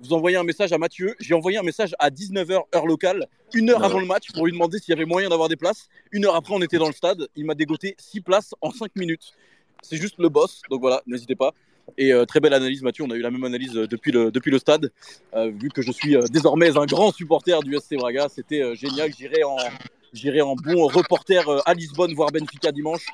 [0.00, 1.14] vous envoyez un message à Mathieu.
[1.20, 4.52] J'ai envoyé un message à 19h heure locale, une heure avant le match, pour lui
[4.52, 5.88] demander s'il y avait moyen d'avoir des places.
[6.10, 7.28] Une heure après, on était dans le stade.
[7.36, 9.32] Il m'a dégoté 6 places en 5 minutes.
[9.80, 11.52] C'est juste le boss, donc voilà, n'hésitez pas.
[11.98, 13.04] Et euh, très belle analyse, Mathieu.
[13.04, 14.90] On a eu la même analyse euh, depuis le, depuis le stade.
[15.36, 19.12] vu que je suis désormais un grand supporter du SC Braga, c'était génial.
[19.16, 19.56] J'irai en,
[20.12, 23.06] J'irai en bon reporter euh, à Lisbonne voir Benfica dimanche.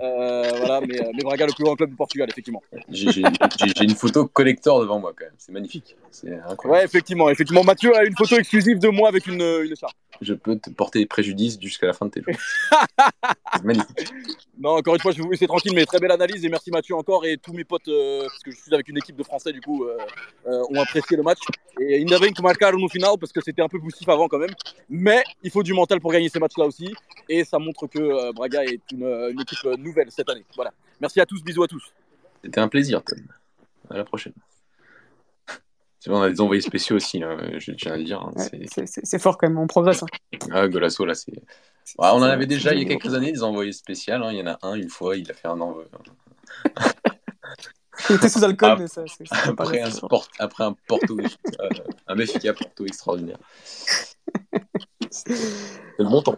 [0.00, 2.62] Euh, voilà, mais, euh, mais, Braga, le plus grand club du Portugal, effectivement.
[2.88, 3.22] J'ai
[3.82, 5.34] une photo collector devant moi quand même.
[5.36, 5.96] C'est magnifique.
[6.10, 6.70] C'est incroyable.
[6.70, 7.62] Ouais, effectivement, effectivement.
[7.62, 9.94] Mathieu a une photo exclusive de moi avec une, une écharpe.
[10.22, 12.34] Je peux te porter préjudice jusqu'à la fin de tes jours.
[13.54, 14.12] C'est magnifique.
[14.58, 16.70] Non, encore une fois, je vais vous laisser tranquille, mais très belle analyse et merci
[16.70, 19.52] Mathieu encore et tous mes potes, parce que je suis avec une équipe de Français
[19.52, 19.86] du coup,
[20.46, 21.38] ont apprécié le match.
[21.80, 24.38] Et il n'avait que marquer au final parce que c'était un peu poussif avant quand
[24.38, 24.54] même.
[24.88, 26.94] Mais il faut du mental pour gagner ces matchs-là aussi.
[27.28, 30.44] Et ça montre que euh, Braga est une, euh, une, équipe nouvelle cette année.
[30.56, 30.72] Voilà.
[31.00, 31.92] Merci à tous, bisous à tous.
[32.42, 33.18] C'était un plaisir, Tom.
[33.90, 34.32] À la prochaine.
[36.08, 38.22] On a des envoyés spéciaux aussi, hein, je tiens à le dire.
[38.22, 38.32] Hein,
[38.74, 40.02] c'est fort quand même, on progresse.
[40.02, 40.06] Hein.
[40.50, 41.32] Ah, Golasso, là, c'est.
[41.98, 44.14] on en avait déjà il y a quelques années des envoyés spéciaux.
[44.14, 44.32] Hein.
[44.32, 45.84] Il y en a un, une fois, il a fait un envoi.
[48.08, 49.04] il était sous alcool, mais ça.
[49.46, 51.68] après, un sport, après un Porto, euh,
[52.06, 53.38] un Benfica Porto extraordinaire.
[55.98, 56.36] Le montant.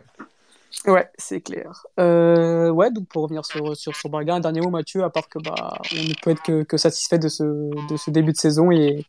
[0.87, 1.87] Ouais, c'est clair.
[2.01, 5.29] Euh, ouais, donc pour revenir sur, sur, sur Braga, un dernier mot, Mathieu, à part
[5.29, 8.71] que bah, on ne peut être que, satisfait de ce, de ce début de saison
[8.73, 9.07] et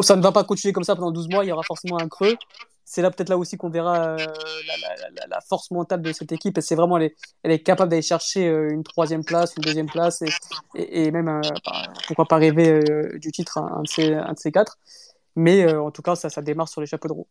[0.00, 2.08] ça ne va pas continuer comme ça pendant 12 mois, il y aura forcément un
[2.08, 2.36] creux.
[2.84, 4.16] C'est là peut-être là aussi qu'on verra euh,
[5.28, 7.12] la, force mentale de cette équipe c'est vraiment elle
[7.44, 10.24] est, capable d'aller chercher euh, une troisième place, une deuxième place
[10.74, 12.80] et, même bah, pourquoi pas rêver
[13.20, 14.78] du titre un, de ces, un de ces quatre.
[15.36, 17.26] Mais en tout cas, ça, ça démarre sur les chapeaux de roue.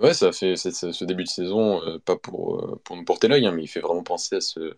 [0.00, 3.46] Ouais, ça fait ce début de saison, euh, pas pour, euh, pour nous porter l'œil,
[3.46, 4.74] hein, mais il fait vraiment penser à, ce,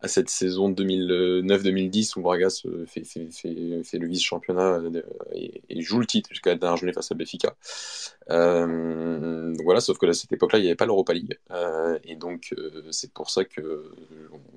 [0.00, 2.48] à cette saison 2009-2010 où Braga
[2.86, 6.94] fait, fait, fait, fait, le vice-championnat euh, et, joue le titre jusqu'à la dernière journée
[6.94, 7.56] face à Béfica.
[8.28, 11.38] donc voilà, sauf que à cette époque-là, il n'y avait pas l'Europa League.
[12.04, 12.54] et donc,
[12.90, 13.92] c'est pour ça que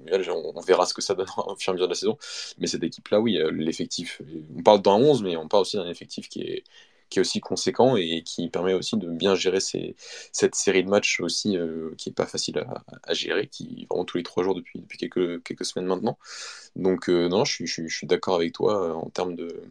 [0.08, 2.17] on, verra ce que ça donne au fur et à mesure de la saison.
[2.60, 4.21] Mais cette équipe-là, oui, l'effectif,
[4.58, 6.63] on parle d'un 11, mais on parle aussi d'un effectif qui est
[7.12, 9.95] qui est aussi conséquent et qui permet aussi de bien gérer ces,
[10.32, 11.58] cette série de matchs aussi
[11.97, 14.97] qui est pas facile à, à, gérer, qui vraiment tous les trois jours depuis, depuis
[14.97, 16.17] quelques, quelques semaines maintenant.
[16.76, 19.63] Donc non, je suis, je suis d'accord avec toi en termes de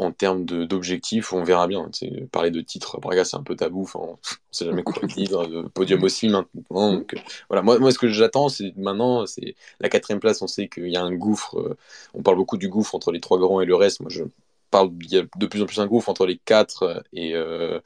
[0.00, 1.90] en termes d'objectifs, on verra bien.
[2.32, 3.88] parler de titre, Braga, c'est un peu tabou.
[3.94, 4.18] On
[4.50, 5.46] sait jamais quoi dire.
[5.74, 6.92] Podium aussi maintenant.
[6.92, 7.14] Donc,
[7.48, 7.62] voilà.
[7.62, 10.40] Moi, moi, ce que j'attends, c'est maintenant, c'est la quatrième place.
[10.42, 11.58] On sait qu'il y a un gouffre.
[11.58, 11.76] Euh,
[12.14, 14.00] on parle beaucoup du gouffre entre les trois grands et le reste.
[14.00, 14.24] Moi, je
[14.72, 17.80] il y a de plus en plus un gouffre entre les quatre et, euh,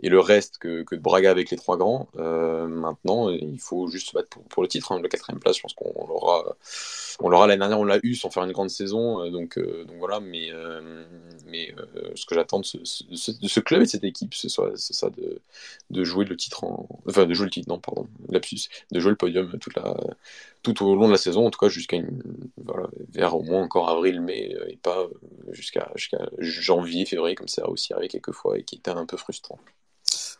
[0.00, 2.08] et le reste que, que, de Braga avec les trois grands.
[2.16, 4.92] Euh, maintenant, il faut juste se battre pour, pour le titre.
[4.92, 5.00] Hein.
[5.02, 6.56] La quatrième place, je pense qu'on l'aura,
[7.20, 9.24] on l'aura l'année dernière, on l'a eu sans faire une grande saison.
[9.24, 11.04] Euh, donc, euh, donc voilà, mais, euh,
[11.46, 11.74] mais
[12.14, 15.40] ce que j'attends de ce, club et de cette équipe, c'est ça, de,
[15.90, 19.10] de, jouer le titre en, enfin de jouer le titre, non, pardon, lapsus, de jouer
[19.10, 19.96] le podium toute la,
[20.62, 21.98] tout au long de la saison, en tout cas jusqu'à
[22.64, 25.06] voilà, vers au moins encore avril-mai et pas
[25.52, 29.16] jusqu'à jusqu'à janvier, février, comme ça aussi arrivé quelques fois et qui était un peu
[29.16, 29.58] frustrant.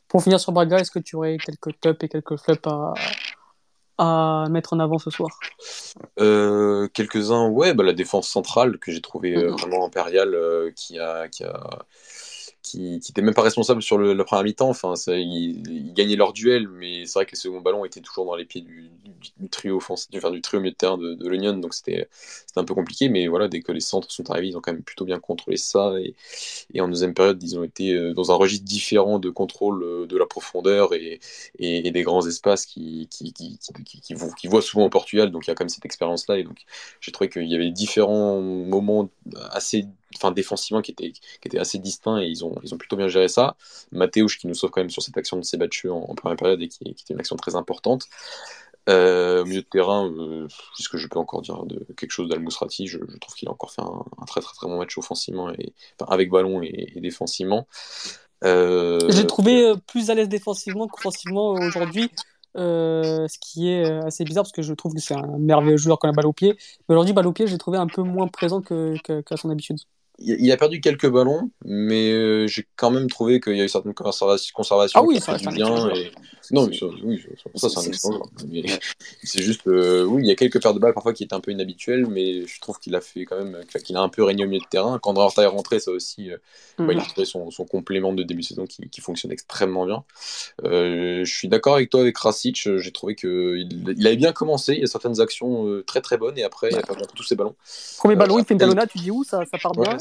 [0.09, 2.95] Pour finir sur Braga, est-ce que tu aurais quelques tops et quelques flops à,
[3.99, 5.39] à mettre en avant ce soir?
[6.19, 9.61] Euh, Quelques-uns, ouais, bah, la défense centrale que j'ai trouvé euh, mm-hmm.
[9.61, 11.85] vraiment impériale, euh, qui a, qui a
[12.63, 14.69] qui n'étaient même pas responsables sur le, la première mi-temps.
[14.69, 18.35] Enfin, ils, gagnaient leur duel, mais c'est vrai que les seconds ballons étaient toujours dans
[18.35, 18.91] les pieds du,
[19.51, 22.09] trio offensif, du, trio milieu de terrain de, de donc c'était
[22.57, 23.09] un peu compliqué.
[23.09, 25.57] Mais voilà, dès que les centres sont arrivés, ils ont quand même plutôt bien contrôlé
[25.57, 25.95] ça.
[26.75, 30.07] Et, en deuxième période, ils ont été euh, dans un registre différent de contrôle euh,
[30.07, 31.21] de la profondeur et,
[31.59, 35.31] des grands espaces qui, qui, voient souvent au Portugal.
[35.31, 36.39] Donc il y a quand même cette expérience-là.
[36.39, 36.59] Et donc
[37.01, 39.09] j'ai trouvé qu'il y avait différents moments
[39.51, 42.97] assez enfin défensivement qui était, qui était assez distinct et ils ont, ils ont plutôt
[42.97, 43.57] bien géré ça.
[43.93, 46.61] Mathéouche qui nous sauve quand même sur cette action de s'est battu en, première période
[46.63, 48.07] et qui, était une action très importante.
[48.89, 52.87] Euh, au milieu de terrain, euh, ce je peux encore dire de quelque chose d'Al-Mousrati,
[52.87, 55.75] je, je, trouve qu'il a encore fait un, très très très bon match offensivement et
[56.09, 57.67] avec ballon et, défensivement.
[58.45, 59.01] Euh...
[59.11, 62.11] J'ai trouvé euh, plus à l'aise défensivement qu'offensivement aujourd'hui.
[62.57, 65.99] Euh, ce qui est assez bizarre parce que je trouve que c'est un merveilleux joueur
[65.99, 66.57] quand il a balle au pied.
[66.89, 69.79] Mais aujourd'hui, balle au pied, j'ai trouvé un peu moins présent qu'à que son habitude
[70.21, 73.69] il a perdu quelques ballons, mais euh, j'ai quand même trouvé qu'il y a eu
[73.69, 75.91] certaines conservations ah oui, ça du bien.
[75.95, 76.11] Et...
[76.51, 77.23] Non, mais ça, oui,
[77.55, 78.23] ça, c'est un excellent
[79.23, 81.41] C'est juste, euh, oui, il y a quelques paires de balles parfois qui étaient un
[81.41, 84.45] peu inhabituelles, mais je trouve qu'il a fait quand même, qu'il a un peu régné
[84.45, 84.99] au milieu de terrain.
[85.01, 86.39] Quand Horta est rentré, ça aussi, euh,
[86.79, 87.09] bah, il a mhm.
[87.09, 90.03] trouvé son, son, complément de début de saison qui, qui fonctionne extrêmement bien.
[90.65, 94.81] je suis d'accord avec toi avec Rasic, j'ai trouvé qu'il il avait bien commencé, il
[94.81, 97.55] y a certaines actions très très bonnes, et après, il a perdu tous ses ballons.
[97.99, 99.97] Premier ballon, il fait une talonnade, tu dis où ça, ça part bien?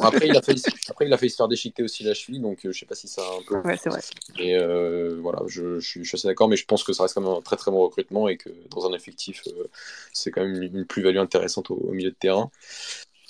[0.00, 2.64] Après, il a failli, après, il a failli se faire déchiqueter aussi la cheville, donc
[2.64, 3.68] euh, je sais pas si ça a un peu.
[3.68, 4.00] Ouais, c'est vrai.
[4.38, 7.20] Et euh, voilà, je, je, suis assez d'accord, mais je pense que ça reste quand
[7.20, 9.64] même un très très bon recrutement et que dans un effectif, euh,
[10.12, 12.50] c'est quand même une plus-value intéressante au, milieu de terrain.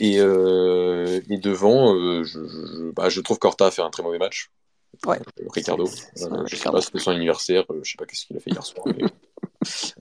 [0.00, 1.94] Et, et devant,
[2.24, 4.50] je, bah, je, trouve qu'Horta a fait un très mauvais match.
[5.06, 5.18] Ouais.
[5.52, 5.86] Ricardo.
[5.86, 8.86] je sais pas, c'était son anniversaire, je sais pas qu'est-ce qu'il a fait hier soir.
[8.86, 9.04] Mais...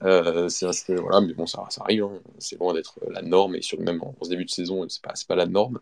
[0.02, 2.04] Euh, c'est voilà, mais bon, ça, ça arrive.
[2.04, 2.20] Hein.
[2.38, 5.14] C'est loin d'être la norme et sur même en, ce début de saison, c'est pas,
[5.26, 5.80] pas la norme.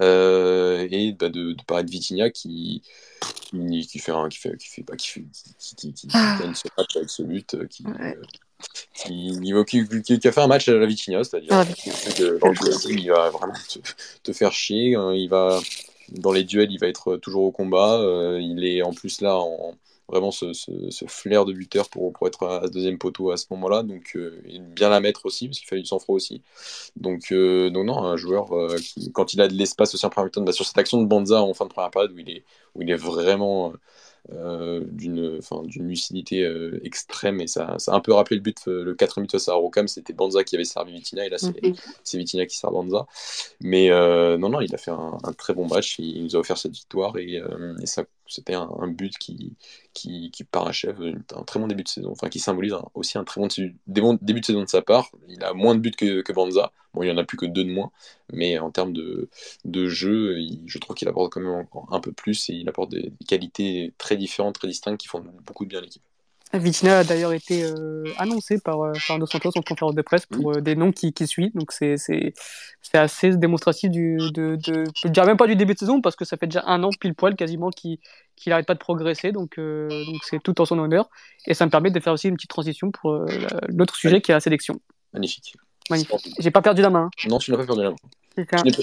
[0.00, 2.82] Euh, et bah, de, de parler de Vitinha qui,
[3.20, 5.24] qui, qui, fait un, qui fait qui fait bah, qui fait
[5.58, 6.38] qui, qui, qui, ah.
[6.40, 8.16] gagne ce match avec ce but euh, qui, ouais.
[8.16, 12.48] euh, qui, qui, qui, a fait un match à la Vitinha, c'est-à-dire ah, que dans
[12.48, 13.78] le il va vraiment te,
[14.22, 14.96] te faire chier.
[14.96, 15.12] Hein.
[15.14, 15.60] Il va
[16.10, 18.00] dans les duels, il va être toujours au combat.
[18.00, 19.74] Euh, il est en plus là en
[20.08, 20.52] vraiment ce,
[21.08, 23.82] flair de buteur pour, pour être à ce deuxième poteau à ce moment-là.
[23.82, 26.42] Donc, euh, bien la mettre aussi, parce qu'il fallait du sang-froid aussi.
[26.96, 28.76] Donc, euh, non, un joueur euh,
[29.12, 31.42] quand il a de l'espace aussi en première mi-temps, bah, sur cette action de Banza
[31.42, 33.72] en fin de première période où il est, où il est vraiment
[34.30, 37.40] d'une d'une lucidité euh, extrême.
[37.40, 39.54] Et ça, ça a un peu rappelé le but euh, le 4 minutes face à
[39.54, 41.74] Rocam c'était Banza qui avait servi Vitina et là c'est mm
[42.14, 43.06] Vitina qui sert Banza.
[43.60, 45.98] Mais non non il a fait un, un, très bon match.
[45.98, 47.16] Il, nous a offert cette victoire.
[47.18, 47.40] Et,
[47.80, 49.56] et ça c'était un, un, but qui,
[49.92, 51.00] qui, parachève
[51.34, 53.48] un très bon début de saison enfin qui symbolise aussi un très bon
[54.20, 57.02] début de saison de sa part il a moins de buts que, que Banza bon
[57.02, 57.90] il y en a plus que deux de moins
[58.32, 59.28] mais en termes de,
[59.88, 63.10] jeu je trouve qu'il apporte quand même encore un peu plus et il apporte des,
[63.10, 66.02] des qualités très différentes, très distinctes qui font beaucoup de bien à l'équipe.
[66.58, 70.26] Vitina a d'ailleurs été euh, annoncé par, euh, par Dos Santos en conférence de presse
[70.26, 71.54] pour euh, des noms qui, qui suivent.
[71.54, 71.96] Donc c'est
[72.92, 76.24] assez démonstratif du, de, de, je dirais même pas du début de saison parce que
[76.24, 77.98] ça fait déjà un an pile poil quasiment qu'il
[78.36, 79.32] qu n'arrête pas de progresser.
[79.32, 81.08] Donc donc c'est tout en son honneur.
[81.46, 83.26] Et ça me permet de faire aussi une petite transition pour
[83.68, 84.80] l'autre sujet qui est la sélection.
[85.12, 85.56] Magnifique.
[85.90, 86.34] Magnifique.
[86.38, 87.10] J'ai pas perdu la main.
[87.28, 87.96] Non, tu n'as pas perdu la main.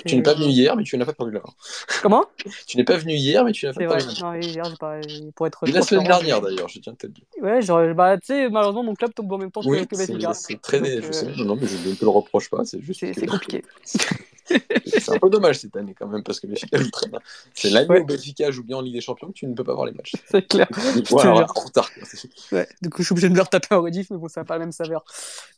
[0.06, 1.54] Tu n'es pas venu hier, mais tu n'as pas perdu la main.
[2.02, 2.26] Comment?
[2.68, 4.36] Tu n'es pas venu hier, mais tu n'as pas perdu la main.
[4.36, 5.00] Non, hier, j'ai pas.
[5.36, 5.66] Pour être.
[5.68, 7.26] la semaine dernière, d'ailleurs, je tiens à te dire.
[7.42, 10.34] Ouais, genre, bah, tu sais, malheureusement, mon club tombe en même temps oui, que, que
[10.34, 10.80] C'est très.
[10.80, 13.00] Donc, je sais, non, mais je ne te le reproche pas, c'est juste.
[13.00, 13.64] C'est compliqué.
[14.46, 17.20] c'est un peu dommage cette année quand même parce que Benfica joue très bien.
[17.54, 19.74] C'est l'année où Benfica joue bien en Ligue des Champions que tu ne peux pas
[19.74, 20.16] voir les matchs.
[20.26, 20.68] C'est clair.
[21.10, 21.90] Voilà, en retard.
[22.52, 24.46] Ouais, du coup, je suis obligé de me retaper en rediff, mais bon, ça n'a
[24.46, 25.04] pas la même saveur.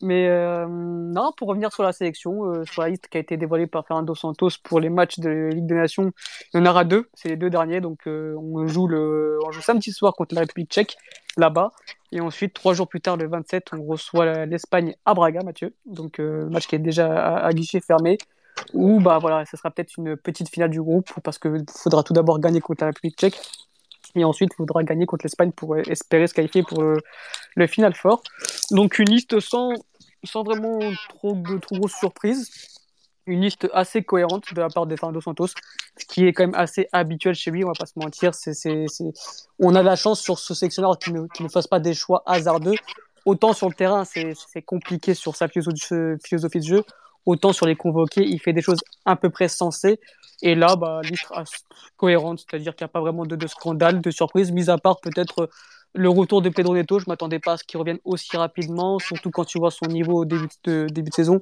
[0.01, 3.37] Mais euh, non, pour revenir sur la sélection, euh, sur la liste qui a été
[3.37, 6.11] dévoilée par Fernando Santos pour les matchs de Ligue des Nations,
[6.53, 7.09] il y en aura deux.
[7.13, 7.81] C'est les deux derniers.
[7.81, 10.97] Donc, euh, on, joue le, on joue samedi soir contre la République tchèque
[11.37, 11.71] là-bas.
[12.11, 15.73] Et ensuite, trois jours plus tard, le 27, on reçoit l'Espagne à Braga, Mathieu.
[15.85, 18.17] Donc, euh, match qui est déjà à, guichet fermé.
[18.73, 22.13] Ou, bah voilà, ça sera peut-être une petite finale du groupe, parce qu'il faudra tout
[22.13, 23.39] d'abord gagner contre la République tchèque.
[24.15, 28.21] Et ensuite, il faudra gagner contre l'Espagne pour espérer se qualifier pour le, final fort.
[28.71, 29.73] Donc, une liste sans,
[30.23, 32.73] sans vraiment trop de trop grosses surprises
[33.25, 35.47] une liste assez cohérente de la part de Fernando Santos,
[35.97, 38.31] ce qui est quand même assez habituel chez lui, on va pas se mentir.
[39.59, 42.75] On a la chance sur ce sectionneur qui ne, ne fasse pas des choix hasardeux.
[43.25, 46.83] Autant sur le terrain, c'est compliqué sur sa philosophie de jeu,
[47.25, 49.99] autant sur les convoqués, il fait des choses à peu près sensées.
[50.41, 51.27] Et là, bah, liste
[51.97, 55.49] cohérente, c'est-à-dire qu'il n'y a pas vraiment de, scandale, de surprise, mis à part peut-être
[55.93, 56.99] le retour de Pedro Neto.
[56.99, 60.21] Je m'attendais pas à ce qu'il revienne aussi rapidement, surtout quand tu vois son niveau
[60.21, 61.39] au début de, début de saison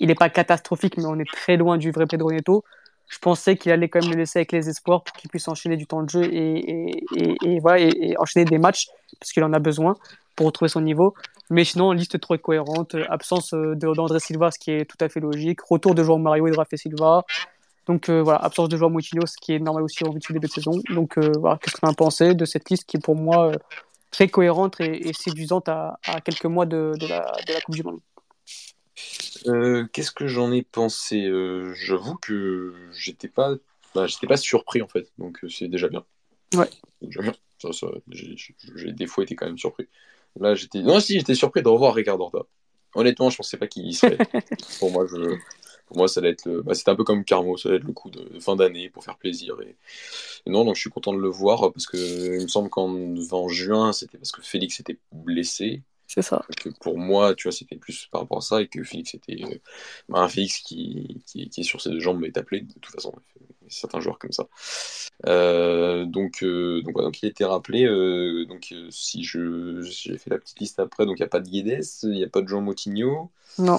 [0.00, 2.64] il n'est pas catastrophique, mais on est très loin du vrai Pedro Neto.
[3.08, 5.76] Je pensais qu'il allait quand même le laisser avec les espoirs pour qu'il puisse enchaîner
[5.76, 8.88] du temps de jeu et, et, et, voilà, et, enchaîner des matchs,
[9.20, 9.94] parce qu'il en a besoin
[10.36, 11.14] pour retrouver son niveau.
[11.50, 15.20] Mais sinon, liste trop cohérente, absence euh, d'André Silva, ce qui est tout à fait
[15.20, 17.24] logique, retour de João Mario et de Rafa Silva.
[17.86, 20.32] Donc euh, voilà, absence de João Moutinho, ce qui est normal aussi en vue de
[20.32, 20.72] début de saison.
[20.90, 23.52] Donc euh, voilà, qu'est-ce qu'on a pensé de cette liste qui est pour moi
[24.10, 27.82] très cohérente et, séduisante à, à, quelques mois de, de, la, de la Coupe du
[27.82, 28.00] Monde?
[29.46, 31.24] Euh, Qu'est-ce que j'en ai pensé?
[31.26, 33.54] Euh, J'avoue que j'étais pas,
[33.94, 36.04] bah, j'étais pas surpris en fait, donc euh, c'est déjà bien.
[36.54, 36.70] Ouais.
[38.08, 39.88] j'ai des fois été quand même surpris.
[40.40, 42.40] Là, j'étais, non, si, j'étais surpris de revoir Ricardo Horta.
[42.94, 44.18] Honnêtement, je pensais pas qu'il y serait.
[44.78, 45.36] pour moi, je...
[45.86, 46.62] pour moi, ça allait être le...
[46.62, 49.04] bah, c'était un peu comme Carmo, ça allait être le coup de fin d'année pour
[49.04, 49.56] faire plaisir.
[49.62, 49.76] Et...
[50.46, 53.92] non, donc je suis content de le voir parce que il me semble qu'en juin,
[53.92, 56.44] c'était parce que Félix était blessé c'est ça.
[56.56, 59.42] Que pour moi, tu vois, c'était plus par rapport à ça et que Félix était
[59.44, 59.58] euh,
[60.08, 62.92] bah, un Félix qui, qui, qui, est sur ses deux jambes est appelé de toute
[62.92, 63.14] façon.
[63.68, 64.46] Certains joueurs comme ça.
[65.26, 67.86] Euh, donc, euh, donc, donc, il a été rappelé.
[68.46, 71.48] donc, si je j'ai fait la petite liste après, donc il n'y a pas de
[71.48, 73.30] Guedes, il n'y a pas de Jean Motigno.
[73.58, 73.78] Non.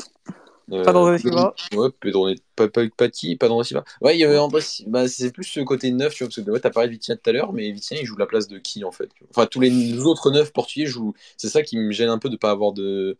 [0.71, 1.53] Euh, pas d'André Silva.
[1.73, 3.83] Ouais, Pedro, pas, pas Pati, pas d'André Silva.
[4.01, 6.51] Ouais, il y avait André bah, c'est plus ce côté neuf, tu vois, parce que
[6.51, 8.57] ouais, t'as parlé de Vitinha tout à l'heure, mais Vitinha, il joue la place de
[8.57, 11.13] qui, en fait Enfin, tous les autres neufs portugais jouent.
[11.37, 13.17] C'est ça qui me gêne un peu de pas avoir de.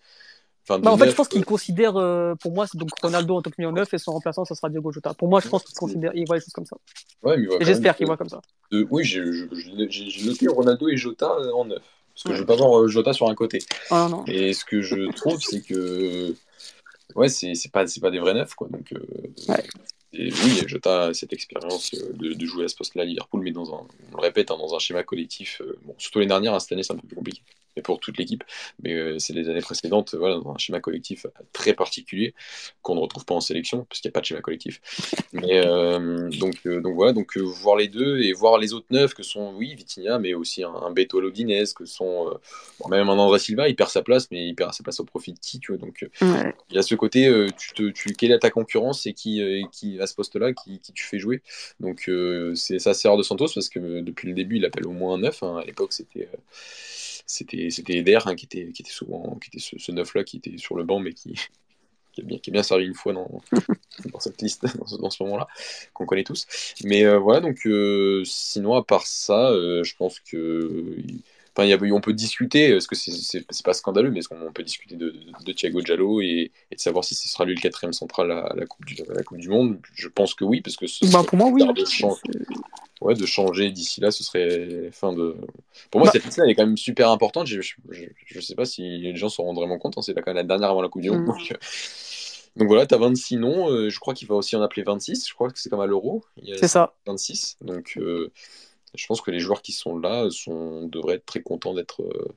[0.68, 3.52] Enfin, bah, en fait, je pense qu'il considère, euh, pour moi, donc Ronaldo en tant
[3.52, 5.14] que milieu neuf et son remplaçant, ça sera Diego Jota.
[5.14, 6.78] Pour moi, je pense qu'il considère, il voit les choses comme ça.
[7.22, 8.42] Ouais, mais j'espère qu'il voit comme ça.
[8.72, 11.84] oui, j'ai noté Ronaldo et Jota euh, en neuf.
[12.16, 13.60] Parce que je veux pas voir Jota sur un côté.
[13.92, 14.24] Ah, non.
[14.26, 16.34] Et ce que je trouve, c'est que
[17.16, 18.56] ouais, c'est pas, pas des vrais neufs.
[18.56, 18.68] Quoi.
[18.70, 19.06] Donc, euh,
[20.14, 23.52] et oui, Jota cette expérience euh, de, de, jouer à ce poste-là à Liverpool, mais
[23.52, 25.62] dans un, on le répète, hein, dans un schéma collectif.
[25.62, 27.42] Euh, bon, surtout les dernières, hein, cette année, c'est un peu plus compliqué
[27.76, 28.44] et pour toute l'équipe.
[28.82, 32.34] Mais euh, c'est les années précédentes, voilà, dans un schéma collectif très particulier
[32.82, 34.82] qu'on ne retrouve pas en sélection, puisqu'il n'y a pas de schéma collectif.
[35.34, 39.14] Mais euh, donc, euh, donc voilà, donc voir les deux et voir les autres neufs
[39.14, 42.38] que sont, oui, Vitinha, mais aussi un, un Beto Lodinez, que sont
[42.80, 45.06] bon, même un André Silva, il perd sa place, mais il perd sa place au
[45.06, 45.86] profit de qui, tu vois.
[45.86, 49.42] Donc il y a ce côté, tu te, tu, quelle est ta concurrence et qui,
[49.72, 51.42] qui à ce poste-là, qui, qui, tu fais jouer.
[51.80, 52.10] Donc
[52.56, 55.20] c'est ça, c'est de Santos parce que depuis le début, il appelle au moins un
[55.20, 55.44] neuf.
[55.44, 55.58] Hein.
[55.62, 56.30] À l'époque, c'était
[57.26, 60.38] c'était c'était Eder hein, qui était qui était souvent qui était ce, neuf là qui
[60.38, 61.34] était sur le banc mais qui
[62.14, 63.42] qui a bien, qui a bien servi une fois dans,
[64.20, 64.66] cette liste
[65.00, 65.48] dans ce, moment-là
[65.94, 66.48] qu'on connaît tous.
[66.86, 70.98] Mais euh, voilà donc euh, sinon à part ça euh, je pense que
[71.58, 74.98] Enfin, y a, on peut discuter, est-ce que c'est pas scandaleux, mais qu'on peut discuter
[74.98, 75.16] de,
[75.46, 78.54] de, Thiago Giallo et, et, de savoir si ce sera lui le quatrième central à,
[78.54, 79.80] la, coupe du, la Coupe du Monde?
[79.94, 81.66] Je pense que oui, parce que ce bah, pour moi, oui.
[81.66, 82.22] De, changer,
[83.00, 85.38] ouais, de changer d'ici là, ce serait fin de.
[85.92, 87.48] Pour moi, bah cette liste elle est quand même super importante.
[87.48, 90.36] Je, je, sais pas si les gens s'en rendent vraiment compte, hein, c'est quand même
[90.36, 91.22] la dernière avant la Coupe du Monde.
[91.22, 91.28] Mm.
[91.28, 91.56] Donc, euh,
[92.58, 93.70] donc, voilà, tu as 26 noms.
[93.70, 95.26] Euh, je crois qu'il va aussi en appeler 26.
[95.26, 96.26] Je crois que c'est comme à l'Euro.
[96.58, 96.96] C'est ça.
[97.06, 97.60] 26.
[97.62, 97.94] Donc.
[97.96, 98.30] Euh,
[98.98, 102.36] je pense que les joueurs qui sont là sont, devraient être très contents d'être euh,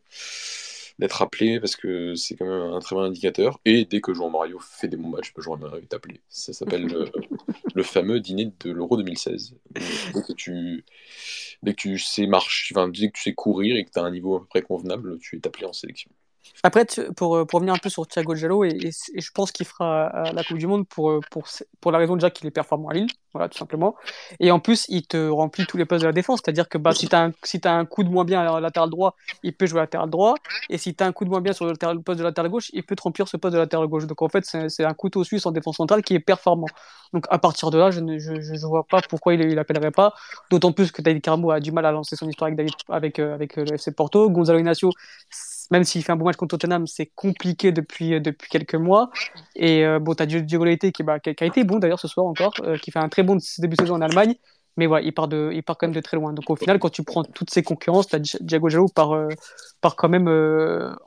[0.99, 3.61] d'être appelés parce que c'est quand même un très bon indicateur.
[3.65, 6.21] Et dès que Jean Mario fait des bons matchs, Jean Mario est appelé.
[6.29, 6.87] Ça s'appelle
[7.75, 9.55] le, fameux dîner de l'Euro 2016.
[10.15, 10.85] dès que tu,
[11.63, 14.03] dès que tu sais marcher, enfin, dès que tu sais courir et que tu as
[14.03, 16.11] un niveau à peu près convenable, tu es appelé en sélection.
[16.63, 20.11] Après, pour, euh, pour revenir un peu sur Thiago Giallo, et, je pense qu'il fera
[20.15, 21.47] euh, la Coupe du Monde pour, euh, pour,
[21.81, 23.95] pour la raison déjà qu'il est performant à Lille, voilà, tout simplement.
[24.41, 26.93] Et en plus, il te remplit tous les postes de la défense, c'est-à-dire que bah,
[26.93, 29.67] si tu as, si as un coup de moins bien à latéral droit, il peut
[29.67, 30.35] jouer à latéral droit,
[30.69, 32.71] et si tu as un coup de moins bien sur le, poste de latéral gauche,
[32.73, 34.07] il peut te remplir ce poste de latéral gauche.
[34.07, 36.67] Donc en fait, c'est un couteau suisse en défense centrale qui est performant.
[37.13, 40.15] Donc à partir de là, je ne je, je vois pas pourquoi il l'appellerait pas,
[40.51, 43.57] d'autant plus que David Carmo a du mal à lancer son histoire avec, avec, avec
[43.57, 44.29] le FC Porto.
[44.31, 44.91] Gonzalo Ignacio,
[45.71, 49.11] même s'il fait un bon match contre Tottenham, c'est compliqué depuis, euh, depuis quelques mois.
[49.57, 52.79] Et euh, bon, tu as Diogo qui, a été bon d'ailleurs ce soir encore, euh,
[52.79, 54.35] qui fait un très bon début de saison en Allemagne.
[54.79, 56.33] Mais voilà, il part, de, il part quand même de très loin.
[56.33, 58.09] Donc au final, quand tu prends toutes ces concurrences,
[58.41, 59.15] Diago Jallo part,
[59.83, 60.29] part quand même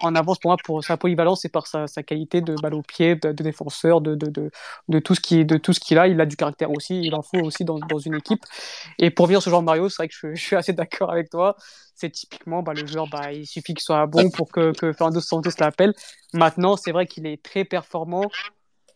[0.02, 2.84] en avance pour moi pour sa polyvalence et par sa, sa qualité de balle au
[2.84, 4.52] pied, de, défenseur, de, de, de,
[4.90, 6.08] de, tout ce qui, de tout ce qu'il a.
[6.08, 8.44] Il a du caractère aussi, il en faut aussi dans, dans une équipe.
[9.00, 11.12] Et pour venir ce genre de Mario, c'est vrai que je, je suis assez d'accord
[11.12, 11.56] avec toi
[12.02, 15.22] c'est typiquement bah, le joueur, bah, il suffit qu'il soit bon pour que, que Fernando
[15.22, 15.94] Santos l'appelle.
[16.34, 18.30] Maintenant, c'est vrai qu'il est très performant.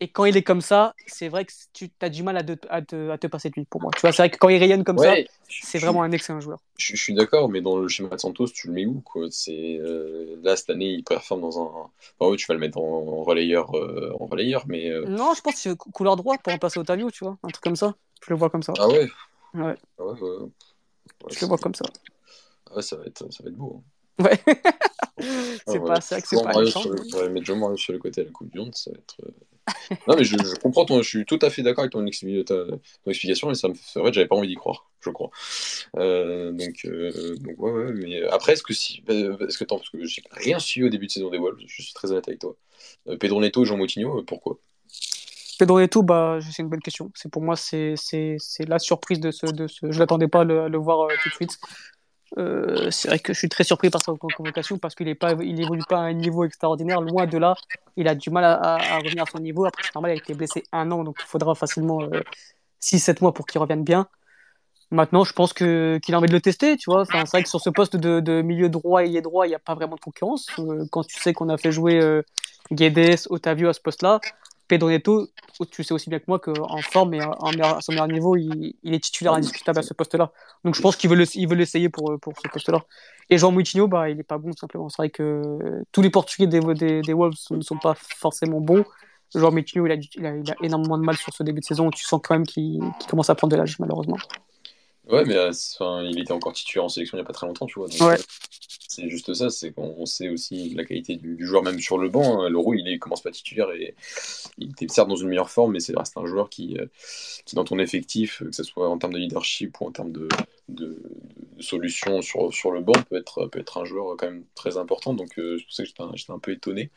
[0.00, 2.40] Et quand il est comme ça, c'est vrai que tu as du mal à,
[2.70, 3.90] à, te, à, te, passer de lui pour moi.
[3.94, 5.14] Tu vois, c'est vrai que quand il rayonne comme ça,
[5.48, 6.58] c'est vraiment un excellent joueur.
[6.76, 9.26] Je, suis d'accord, mais dans le schéma de Santos, tu le mets où quoi?
[9.30, 11.90] C'est euh, Là, cette année, il performe dans un.
[12.18, 14.90] Enfin, oui, tu vas le mettre en, relayeur, euh, en relayeur, mais.
[14.90, 17.62] Euh, non, je pense que c'est couleur droit pour remplacer Otavio, tu vois, un truc
[17.62, 17.94] comme ça.
[18.24, 18.72] Je le vois comme ça.
[18.78, 19.08] Ah ouais?
[19.54, 19.74] Ouais.
[19.98, 20.48] Ah ouais, ouais.
[21.30, 21.84] je le vois comme ça.
[22.74, 23.82] Ouais, ça va être, ça va être beau.
[24.18, 24.24] Hein.
[24.24, 24.40] Ouais.
[25.66, 26.82] c'est pas ça que c'est pas méchant.
[27.14, 29.16] Ouais, mettre Jean Mario sur le côté à la Coupe du Monde, ça va être.
[30.06, 33.54] Non, mais je, comprends ton, je suis tout à fait d'accord avec ton, explication et
[33.54, 35.30] ça me fait vrai, j'avais pas envie d'y croire, je crois.
[35.96, 39.78] Euh, donc, euh, donc, ouais, ouais, mais après, est-ce que si, euh, est-ce que tant,
[39.78, 42.28] parce que j'ai rien suivi au début de saison des Wolves, je suis très honnête
[42.28, 42.56] avec toi.
[43.18, 44.58] Pedro Neto et Jean Moutinho, pourquoi?
[45.58, 47.10] Pedro Neto, bah, c'est une bonne question.
[47.32, 47.94] Pour moi, c'est,
[48.60, 49.90] la surprise de ce, de ce.
[49.90, 51.58] Je l'attendais pas à le, le voir tout de suite.
[52.38, 55.98] Euh, c'est vrai que je suis très surpris par sa convocation parce qu'il n'évolue pas
[55.98, 57.00] à un niveau extraordinaire.
[57.00, 57.54] Loin de là,
[57.96, 59.64] il a du mal à, revenir à son niveau.
[59.64, 62.00] Après, c'est normal, il a été blessé un an, donc il faudra facilement
[62.80, 64.06] 6-7 euh, mois pour qu'il revienne bien.
[64.90, 67.04] Maintenant, je pense que, qu'il a envie de le tester, tu vois.
[67.06, 69.74] C'est vrai que sur ce poste de, milieu droit et droit, il n'y a pas
[69.74, 70.48] vraiment de concurrence.
[70.58, 72.00] Euh, quand tu sais qu'on a fait jouer
[72.72, 74.20] Guedes, Otavio à ce poste-là,
[74.68, 75.28] Pedro Neto,
[75.70, 79.02] tu sais aussi bien que moi qu'en forme et à son meilleur niveau, il, est
[79.02, 80.32] titulaire indiscutable à ce poste-là.
[80.64, 82.82] Donc je pense qu'il veut l'essayer pour, pour ce poste-là.
[83.30, 84.88] Et Jean Moutinho, bah, il n'est pas bon tout simplement.
[84.88, 86.60] C'est vrai que tous les Portugais des,
[87.00, 88.84] des, Wolves ne sont pas forcément bons.
[89.34, 91.64] Jean Moutinho, il a, il, a, il a, énormément de mal sur ce début de
[91.64, 91.90] saison.
[91.90, 94.18] Tu sens quand même qu'il commence à prendre de l'âge, malheureusement.
[95.08, 95.52] Ouais, mais euh,
[96.04, 97.88] il était encore titulaire en sélection il n'y a pas très longtemps, tu vois.
[98.00, 98.16] ouais.
[98.98, 102.08] Euh, c'est juste ça, c'est qu'on sait aussi la qualité du, joueur, même sur le
[102.08, 102.42] banc.
[102.42, 102.48] Hein.
[102.48, 103.94] Leroux, il, commence pas titulaire et
[104.58, 106.86] il était certes dans une meilleure forme, mais c'est reste un joueur qui, euh,
[107.44, 110.28] qui, dans ton effectif, que ce soit en termes de leadership ou en termes de,
[110.68, 110.96] de,
[111.60, 115.14] solutions sur, sur le banc, peut être, peut être un joueur quand même très important.
[115.14, 116.90] Donc, c'est pour ça que j'étais un, peu étonné.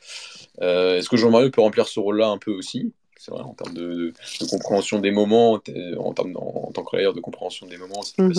[0.62, 2.92] Est-ce que Jean-Marie peut remplir ce rôle-là un peu aussi?
[3.18, 4.14] C'est vrai, en termes de,
[4.50, 5.60] compréhension des moments,
[5.98, 8.32] en, termes, en, tant que réel de compréhension des moments, c'est mm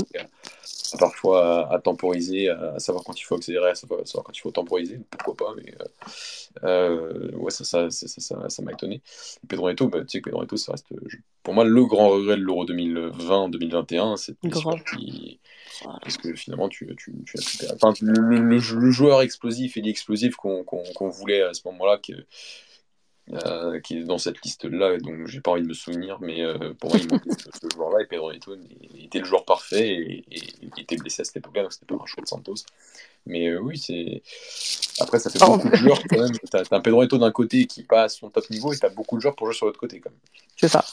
[0.99, 5.01] parfois à, temporiser, à, savoir quand il faut accélérer, à savoir, quand il faut temporiser,
[5.11, 9.03] pourquoi pas, mais euh, euh, ouais, ça, ça, ça, ça, m'a étonné.
[9.49, 10.87] Pedro Neto, bah, tu sais que Pedro Neto, ça reste
[11.43, 15.41] pour moi le grand regret de l'Euro 2020-2021, c'est qui...
[15.83, 21.09] parce que finalement tu, tu, tu as enfin, le, le, joueur explosif et l'explosif qu'on
[21.09, 22.13] voulait à ce moment-là, que
[23.33, 26.75] euh, qui est dans cette liste-là, donc j'ai pas envie de me souvenir, mais euh,
[26.75, 28.57] pour moi, manquait ce, joueur-là, et Pedro Neto
[28.99, 30.25] était le joueur parfait, et,
[30.63, 32.55] il était blessé à cette époque-là, donc c'était pas un choix de Santos.
[33.27, 34.23] Mais euh, oui, c'est.
[35.01, 36.33] Après, ça fait beaucoup de joueurs quand même.
[36.51, 39.17] T'as as un Pedro Neto d'un côté qui passe son top niveau, et t'as beaucoup
[39.17, 40.19] de joueurs pour jouer sur l'autre côté quand même.
[40.57, 40.85] C'est ça.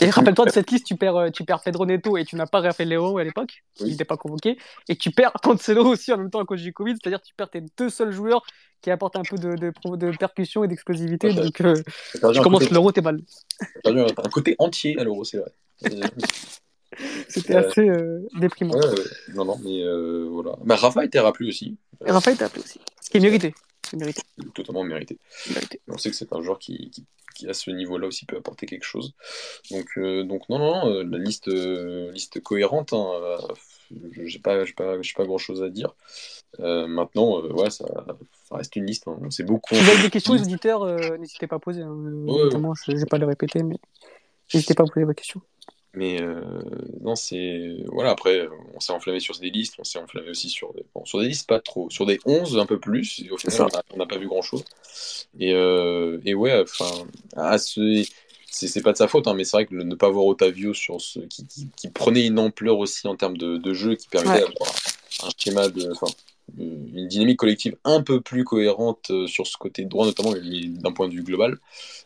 [0.00, 2.60] Et rappelle-toi de cette liste, tu perds, tu perds Pedro Neto et tu n'as pas
[2.60, 4.56] Rafael Léo à l'époque, il n'était pas convoqué,
[4.88, 7.50] et tu perds Cancelo aussi en même temps à cause du Covid, c'est-à-dire tu perds
[7.50, 8.44] tes deux seuls joueurs
[8.82, 11.32] qui apporte un peu de, de, de percussion et d'explosivité.
[11.32, 11.82] donc, euh,
[12.12, 13.20] tu commences l'euro, t'es mal.
[13.82, 15.52] perdu un, côté entier à l'euro, c'est vrai.
[17.28, 18.74] C'était euh, assez euh, déprimant.
[18.74, 18.94] Ouais,
[19.34, 19.82] non, non, mais
[20.28, 20.56] voilà.
[20.64, 21.76] Bah, Rafa était rappelé aussi.
[22.00, 22.80] Rafa était rappelé aussi.
[23.00, 23.54] Ce qui est mérité.
[23.88, 24.22] C'est mérité.
[24.54, 25.18] Totalement mérité.
[25.50, 25.80] mérité.
[25.88, 28.66] On sait que c'est un joueur qui, qui, qui, à ce niveau-là aussi peut apporter
[28.66, 29.14] quelque chose.
[29.70, 32.92] Donc, donc non, non, non, la liste, liste cohérente.
[32.92, 33.38] Hein,
[34.24, 35.94] j'ai pas, pas, pas grand chose à dire.
[36.60, 37.84] Euh, maintenant, euh, ouais, ça,
[38.48, 39.06] ça, reste une liste.
[39.08, 39.18] Hein.
[39.30, 39.74] C'est beaucoup.
[39.74, 41.82] Si vous avez des questions, les auditeurs, euh, n'hésitez pas à poser.
[41.82, 41.94] Hein.
[41.96, 43.76] notamment, je ne vais pas le répéter, mais
[44.52, 45.40] n'hésitez pas à poser vos questions.
[45.96, 46.20] Mais
[47.00, 47.76] non, c'est.
[47.86, 50.84] Voilà, après, on s'est enflammé sur des listes, on s'est enflammé aussi sur des.
[50.94, 51.90] Bon, sur des listes, pas trop.
[51.90, 53.24] Sur des 11, un peu plus.
[53.30, 54.64] au final, on n'a pas vu grand chose.
[55.40, 57.06] Et, et ouais, enfin,
[57.58, 58.04] ce
[58.64, 61.00] c'est pas de sa faute, hein, mais c'est vrai que ne pas voir Otavio sur
[61.00, 64.72] ce, qui, qui, prenait une ampleur aussi en termes de, de jeu, qui permettait d'avoir
[65.24, 65.90] un schéma de.
[65.92, 66.06] Enfin,
[66.58, 71.14] une dynamique collective un peu plus cohérente sur ce côté droit, notamment d'un point de
[71.14, 71.58] vue global,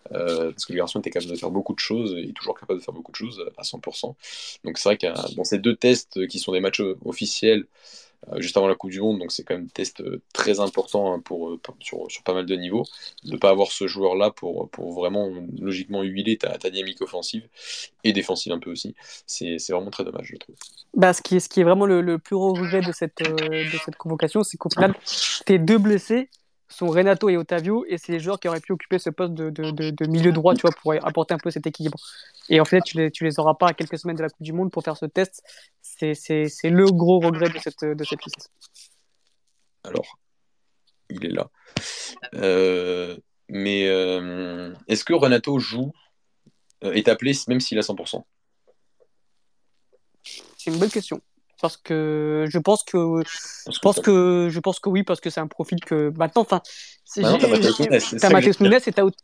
[0.08, 2.80] parce que le garçon était capable de faire beaucoup de choses, et est toujours capable
[2.80, 4.14] de faire beaucoup de choses à 100%.
[4.64, 7.66] Donc c'est vrai que dans ces deux tests qui sont des matchs officiels, euh,
[8.38, 11.14] juste avant la Coupe du Monde, donc c'est quand même un test euh, très important
[11.14, 12.84] hein, euh, sur, sur, pas mal de niveaux.
[13.24, 15.28] De ne pas avoir ce joueur-là pour, pour vraiment
[15.58, 17.46] logiquement huiler ta, dynamique offensive
[18.04, 18.94] et défensive un peu aussi,
[19.26, 20.54] c'est vraiment très dommage, je trouve.
[20.94, 23.78] Bah, ce, qui est, ce qui est vraiment le, plus gros regret de cette, de
[23.84, 24.94] cette convocation, c'est qu'au final,
[25.46, 26.28] tes deux blessés
[26.70, 29.50] sont Renato et Otavio, et c'est les joueurs qui auraient pu occuper ce poste de,
[29.50, 31.98] de, de, milieu droit, tu vois, pour apporter un peu cet équilibre.
[32.48, 34.42] Et en fait, tu les, tu les auras pas à quelques semaines de la Coupe
[34.42, 35.42] du Monde pour faire ce test.
[35.82, 36.14] C'est
[36.64, 38.50] le gros regret de cette, de cette liste.
[39.84, 40.18] Alors,
[41.10, 41.50] il est là.
[42.34, 43.16] Euh,
[43.48, 45.92] mais euh, est-ce que Renato joue,
[46.84, 48.22] euh, est appelé même s'il a 100%
[50.56, 51.20] C'est une bonne question
[51.60, 55.40] parce que je pense que je pense que je pense que oui parce que c'est
[55.40, 56.60] un profil que maintenant enfin
[57.14, 58.78] t'as Matheus Nunes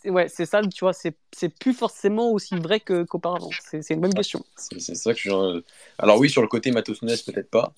[0.05, 3.51] et ouais c'est ça tu vois c'est c'est plus forcément aussi vrai qu'auparavant.
[3.61, 4.45] C'est une bonne question.
[4.57, 5.63] C'est ça que je
[5.99, 7.73] alors oui sur le côté Matheus Nunes peut-être pas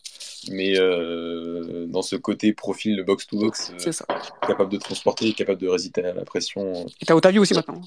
[0.51, 3.93] mais euh, dans ce côté profil box to box euh,
[4.47, 6.87] capable de transporter capable de résister à la pression.
[7.01, 7.81] Et t'as Otavio aussi maintenant.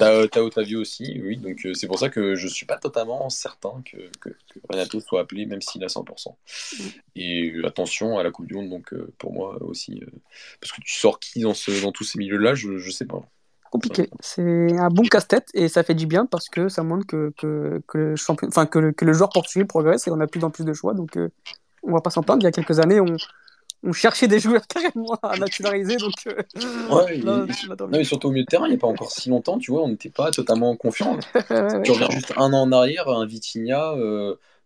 [0.00, 3.82] euh, t'as Otavio aussi oui donc c'est pour ça que je suis pas totalement certain
[3.84, 6.28] que, que, que Renato soit appelé même s'il a 100%.
[6.28, 6.84] Mm.
[7.16, 10.06] Et attention à la Coupe du Monde, donc euh, pour moi aussi, euh,
[10.60, 11.52] parce que tu qui dans,
[11.82, 13.20] dans tous ces milieux-là, je, je sais pas.
[13.70, 14.08] Compliqué.
[14.20, 18.16] C'est un bon casse-tête et ça fait du bien parce que ça montre que, le,
[18.16, 18.48] champion...
[18.48, 20.94] que le joueur portugais progresse et on a plus en plus de choix.
[20.94, 21.28] Donc euh,
[21.82, 22.42] on va pas s'en plaindre.
[22.42, 23.16] Il y a quelques années, on,
[23.82, 25.96] on cherchait des joueurs carrément à naturaliser.
[25.96, 26.14] Donc,
[26.90, 27.46] ouais, non,
[27.88, 29.82] mais surtout au milieu de terrain, il n'y a pas encore si longtemps, tu vois,
[29.82, 31.18] on n'était pas totalement confiant.
[31.84, 33.94] tu reviens juste un an en arrière, un Vitinha,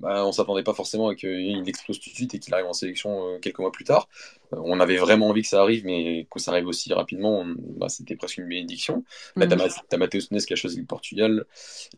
[0.00, 2.72] bah, on s'attendait pas forcément à qu'il explose tout de suite et qu'il arrive en
[2.72, 4.08] sélection euh, quelques mois plus tard.
[4.54, 7.44] Euh, on avait vraiment envie que ça arrive, mais que ça arrive aussi rapidement,
[7.76, 9.04] bah, c'était presque une bénédiction.
[9.36, 11.44] Là, tu as, Matheus Nunes qui a choisi le Portugal,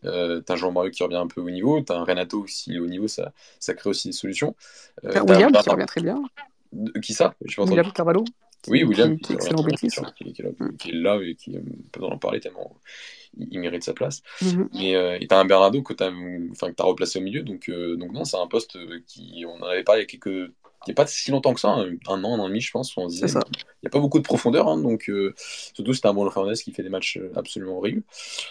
[0.03, 2.77] euh, tu as Jean-Marie qui revient un peu au niveau, tu as un Renato aussi
[2.77, 4.53] au niveau, ça, ça crée aussi des solutions.
[5.05, 6.21] Euh, William qui revient très bien.
[7.01, 8.23] Qui ça William Carvalho
[8.67, 11.57] Oui, William qui, est là et qui
[11.91, 12.75] peut en parler tellement
[13.37, 14.21] il, mérite sa place.
[14.41, 14.69] Mhm.
[14.73, 16.11] Mais euh, et t'as un Bernardo que t'as
[16.51, 19.83] enfin, replacé au milieu, donc, euh, donc non, c'est un poste qui, on en avait
[19.83, 20.51] parlé il y a quelques.
[20.85, 22.69] Il n'y a pas si longtemps que ça, un, an, un an et demi, je
[22.69, 22.97] pense.
[22.97, 23.31] On disait, il
[23.83, 26.73] n'y a pas beaucoup de profondeur, hein, donc euh, surtout c'est un bon Fernandez qui
[26.73, 28.03] fait des matchs absolument horribles.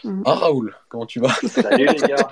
[0.03, 0.23] Mhm.
[0.25, 1.35] Ah, Raoul, comment tu vas?
[1.47, 2.31] Salut les gars.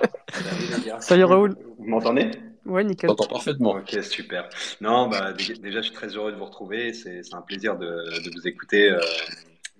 [0.99, 1.55] Salut, Raoul.
[1.77, 2.31] Vous m'entendez?
[2.65, 3.07] Ouais, nickel.
[3.09, 3.71] T'entends parfaitement.
[3.75, 4.49] Ok, super.
[4.81, 6.93] Non, bah, déjà, je suis très heureux de vous retrouver.
[6.93, 8.95] C'est un plaisir de, de vous écouter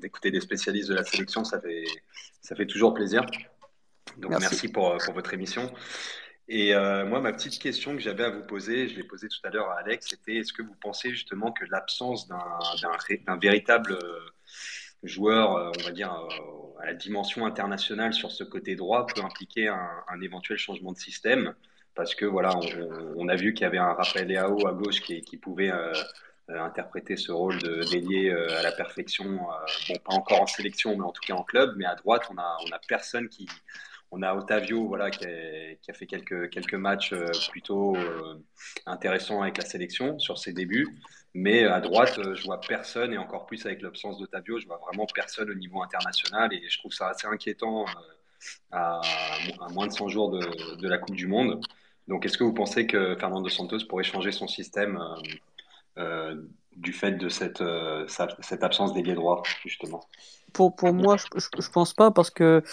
[0.01, 1.85] d'écouter des spécialistes de la sélection, ça fait,
[2.41, 3.25] ça fait toujours plaisir.
[4.17, 5.71] Donc merci, pour, pour, votre émission.
[6.49, 9.39] Et euh, moi, ma petite question que j'avais à vous poser, je l'ai posée tout
[9.45, 14.19] à l'heure à Alex, c'était est-ce que vous pensez justement que l'absence d'un véritable euh,
[15.03, 16.11] joueur, euh, on va dire,
[16.81, 21.55] à la dimension internationale sur ce côté droit peut impliquer un, éventuel changement de système?
[21.95, 22.51] Parce que voilà,
[23.15, 25.93] on, a vu qu'il y avait un Raphaël Leao à gauche qui, pouvait euh,
[26.49, 27.81] interpréter ce rôle de
[28.29, 29.25] euh, à la perfection.
[29.25, 31.73] Euh, pas encore en sélection, mais en tout cas en club.
[31.77, 33.47] Mais à droite, on a, on a personne qui.
[34.13, 37.13] On a Otavio, voilà, qui a, fait quelques, quelques matchs
[37.49, 37.95] plutôt
[38.85, 40.99] intéressants avec la sélection sur ses débuts.
[41.33, 45.05] Mais à droite, je vois personne, et encore plus avec l'absence d'Otavio, je vois vraiment
[45.15, 46.53] personne au niveau international.
[46.53, 47.85] Et je trouve ça assez inquiétant
[48.71, 49.01] à,
[49.71, 51.61] moins de 100 jours de, la Coupe du Monde.
[52.07, 54.99] Donc, est-ce que vous pensez que Fernando Santos pourrait changer son système
[55.97, 56.35] euh,
[56.75, 58.05] du fait de cette, euh,
[58.39, 60.01] cette absence d'ailier droit, justement?
[60.53, 62.63] Pour, pour moi, je, je, pense pas parce que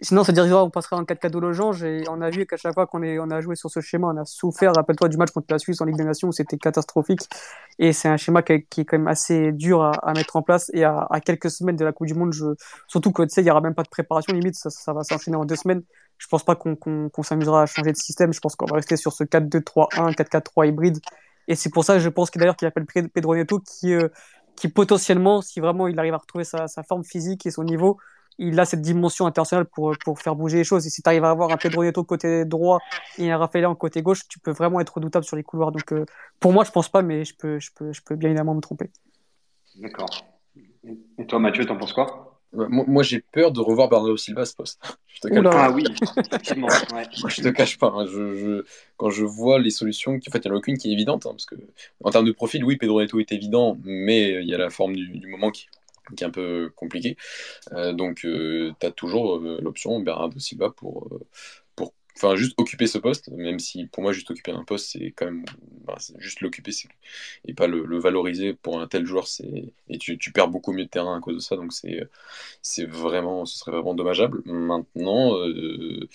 [0.00, 1.72] sinon, ça dirait on passerait en 4-4 de logeant.
[1.82, 4.16] Et on a vu qu'à chaque fois qu'on on a joué sur ce schéma, on
[4.16, 4.72] a souffert.
[4.74, 7.20] Rappelle-toi du match contre la Suisse en Ligue des Nations où c'était catastrophique.
[7.78, 10.42] Et c'est un schéma qui, qui, est quand même assez dur à, à mettre en
[10.42, 10.70] place.
[10.74, 12.46] Et à, à, quelques semaines de la Coupe du Monde, je...
[12.86, 15.04] surtout que tu sais, il y aura même pas de préparation limite, ça, ça va
[15.04, 15.82] s'enchaîner en deux semaines.
[16.18, 18.32] Je pense pas qu'on qu'on s'amusera à changer de système.
[18.32, 20.98] Je pense qu'on va rester sur ce 4-2-3-1, 4-4-3 hybride
[21.48, 24.08] et c'est pour ça, que je pense qu'il d'ailleurs qu'il appelle Pedro Neto, qui, euh,
[24.58, 27.98] qui potentiellement, si vraiment il arrive à retrouver sa, sa, forme physique et son niveau,
[28.38, 30.86] il a cette dimension internationale pour, pour faire bouger les choses.
[30.86, 32.78] Et si tu arrives à avoir un Pedro Neto côté droit
[33.18, 35.72] et un Rafael en côté gauche, tu peux vraiment être redoutable sur les couloirs.
[35.72, 36.04] Donc euh,
[36.40, 38.60] pour moi, je pense pas, mais je peux, je peux, je peux bien évidemment me
[38.60, 38.90] tromper.
[39.76, 40.24] D'accord.
[41.18, 42.27] Et toi, Mathieu, t'en penses quoi?
[42.52, 44.80] Moi, j'ai peur de revoir Bernardo Silva à ce poste.
[45.08, 45.64] Je te cache pas.
[45.64, 45.84] Ah oui,
[46.16, 46.68] effectivement.
[47.28, 47.88] je te cache pas.
[47.88, 48.06] Hein.
[48.06, 48.64] Je,
[48.96, 51.26] quand je vois les solutions, en fait, il n'y en a aucune qui est évidente.
[51.26, 51.56] Hein, parce que,
[52.04, 54.94] en termes de profil, oui, Pedro Neto est évident, mais il y a la forme
[54.94, 55.66] du, moment qui,
[56.16, 57.16] qui, est un peu compliquée.
[57.72, 61.67] Euh, donc, euh, tu as toujours euh, l'option Bernardo Silva pour, pour
[62.18, 65.26] enfin juste occuper ce poste, même si pour moi juste occuper un poste c'est quand
[65.26, 65.44] même
[65.84, 66.72] bah, juste l'occuper
[67.46, 70.84] et pas le, valoriser pour un tel joueur c'est et tu, tu, perds beaucoup mieux
[70.84, 72.00] de terrain à cause de ça donc c'est
[72.62, 74.42] c'est vraiment ce serait vraiment dommageable.
[74.44, 76.08] Maintenant euh,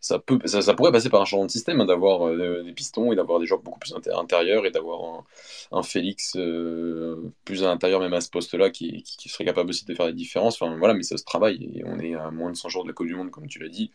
[0.00, 3.12] ça peut ça, pourrait passer par un changement de système hein, d'avoir euh, des pistons
[3.12, 5.24] et d'avoir des joueurs beaucoup plus intérieurs et d'avoir
[5.72, 9.84] un, Félix euh, plus à l'intérieur même à ce poste là qui, serait capable aussi
[9.84, 10.60] de faire des différences.
[10.60, 12.88] Enfin voilà mais ça se travaille et on est à moins de 100 jours de
[12.88, 13.90] la Coupe du Monde comme tu l'as dit.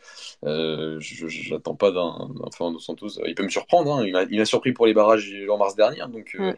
[1.42, 3.20] J'attends pas d'un Fernando Santos.
[3.26, 4.26] Il peut me surprendre, hein.
[4.30, 6.54] il m'a surpris pour les barrages en mars dernier, hein, donc euh,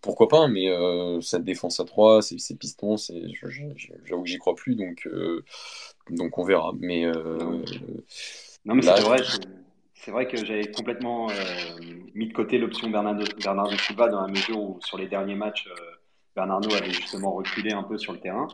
[0.00, 4.74] pourquoi pas, mais euh, cette défense à 3, ces, pistons, j'avoue que j'y crois plus,
[4.74, 5.44] donc, euh,
[6.10, 6.72] donc on verra.
[6.78, 7.06] Mais,
[8.64, 9.18] non, mais c'est vrai,
[9.94, 11.28] c'est vrai que j'avais complètement
[12.14, 15.68] mis de côté l'option Bernardo, Bernardo Silva dans la mesure où sur les derniers matchs,
[16.34, 18.46] Bernardo avait justement reculé un peu sur le terrain.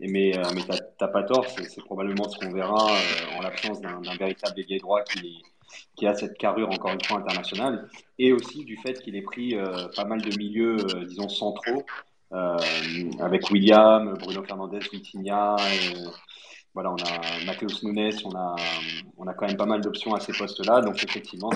[0.00, 0.62] Et mais euh, mais
[0.98, 5.02] t'as pas tort, c'est probablement ce qu'on verra euh, en l'absence d'un véritable ailier droit
[5.02, 5.42] qui,
[5.96, 7.88] qui a cette carrure encore une fois internationale,
[8.18, 10.76] et aussi du fait qu'il ait pris euh, pas mal de milieux,
[11.06, 11.84] disons centraux,
[13.20, 15.56] avec William, Bruno Fernandez, Vitinha.
[16.74, 18.56] voilà, on a Mateus Nunes, on a,
[19.16, 20.82] on a quand même pas mal d'options à ces postes-là.
[20.82, 21.50] Donc effectivement,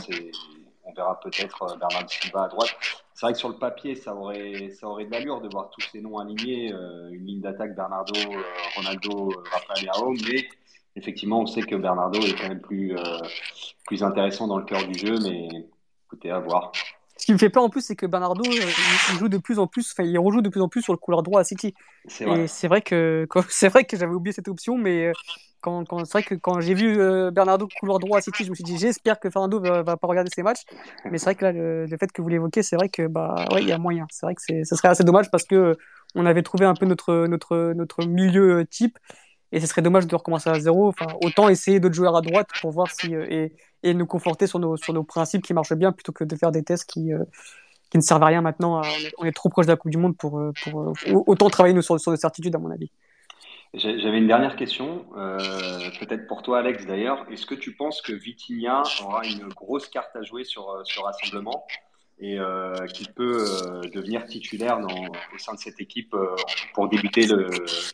[0.90, 2.76] on verra peut-être Bernard Silva à droite.
[3.14, 5.86] C'est vrai que sur le papier, ça aurait, ça aurait de l'allure de voir tous
[5.92, 8.42] ces noms alignés, euh, une ligne d'attaque Bernardo, euh,
[8.76, 10.48] Ronaldo, euh, Rafael Leao, mais
[10.96, 12.96] effectivement, on sait que Bernardo est quand même plus,
[13.86, 15.48] plus intéressant dans le cœur du jeu, mais
[16.06, 16.72] écoutez, à voir.
[17.18, 19.66] Ce qui me fait peur en plus, c'est que Bernardo il joue de plus en
[19.66, 21.74] plus, enfin, il rejoue de plus en plus sur le couloir droit à City.
[22.06, 22.24] C'est
[22.68, 25.12] vrai que c'est vrai que j'avais oublié cette option, mais
[25.60, 28.50] quand, quand c'est vrai que quand j'ai vu euh, Bernardo couloir droit à City, je
[28.50, 30.62] me suis dit j'espère que Fernando va, va pas regarder ses matchs.
[31.10, 33.62] Mais c'est vrai que là, le, fait que vous l'évoquez, c'est vrai que bah ouais,
[33.62, 34.06] il y a moyen.
[34.10, 35.76] C'est vrai que c'est, ça serait assez dommage parce que
[36.14, 38.98] on avait trouvé un peu notre notre notre milieu type
[39.52, 40.88] et ce serait dommage de recommencer à zéro.
[40.88, 43.52] Enfin, autant essayer d'autres joueurs à droite pour voir si euh, et,
[43.82, 46.52] et nous conforter sur nos sur nos principes qui marchent bien plutôt que de faire
[46.52, 47.24] des tests qui euh,
[47.90, 48.82] qui ne servent à rien maintenant.
[49.18, 50.94] On est, trop proche de la Coupe du Monde pour, pour
[51.26, 52.90] autant travailler nous sur, sur des certitudes à mon avis.
[53.72, 55.38] J'avais une dernière question, euh,
[56.00, 57.24] peut-être pour toi Alex d'ailleurs.
[57.30, 60.98] Est-ce que tu penses que Vitinha aura une grosse carte à jouer sur euh, ce
[60.98, 61.64] rassemblement
[62.20, 66.36] et euh, qu'il peut euh, devenir titulaire au sein de cette équipe euh,
[66.74, 67.48] pour débuter le,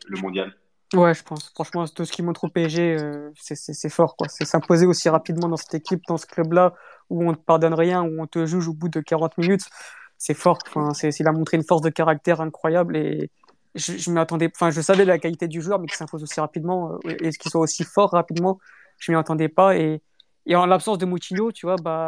[0.07, 0.53] le, mondial?
[0.93, 1.49] Ouais, je pense.
[1.53, 2.97] Franchement, tout ce qui montre au PSG,
[3.35, 4.15] c'est fort.
[4.27, 6.73] C'est s'imposer aussi rapidement dans cette équipe, dans ce club-là,
[7.09, 9.65] où on ne te pardonne rien, où on te juge au bout de 40 minutes.
[10.17, 10.59] C'est fort.
[10.73, 13.31] Enfin, il a montré une force de caractère incroyable et,
[13.77, 16.93] je, je m'attendais, enfin, je savais la qualité du joueur, mais qu'il s'impose aussi rapidement
[17.05, 18.59] euh, et qu'il soit aussi fort rapidement,
[18.99, 19.77] je m'y attendais pas.
[19.77, 20.01] Et,
[20.53, 22.05] en l'absence de Moutinho, tu vois, bah,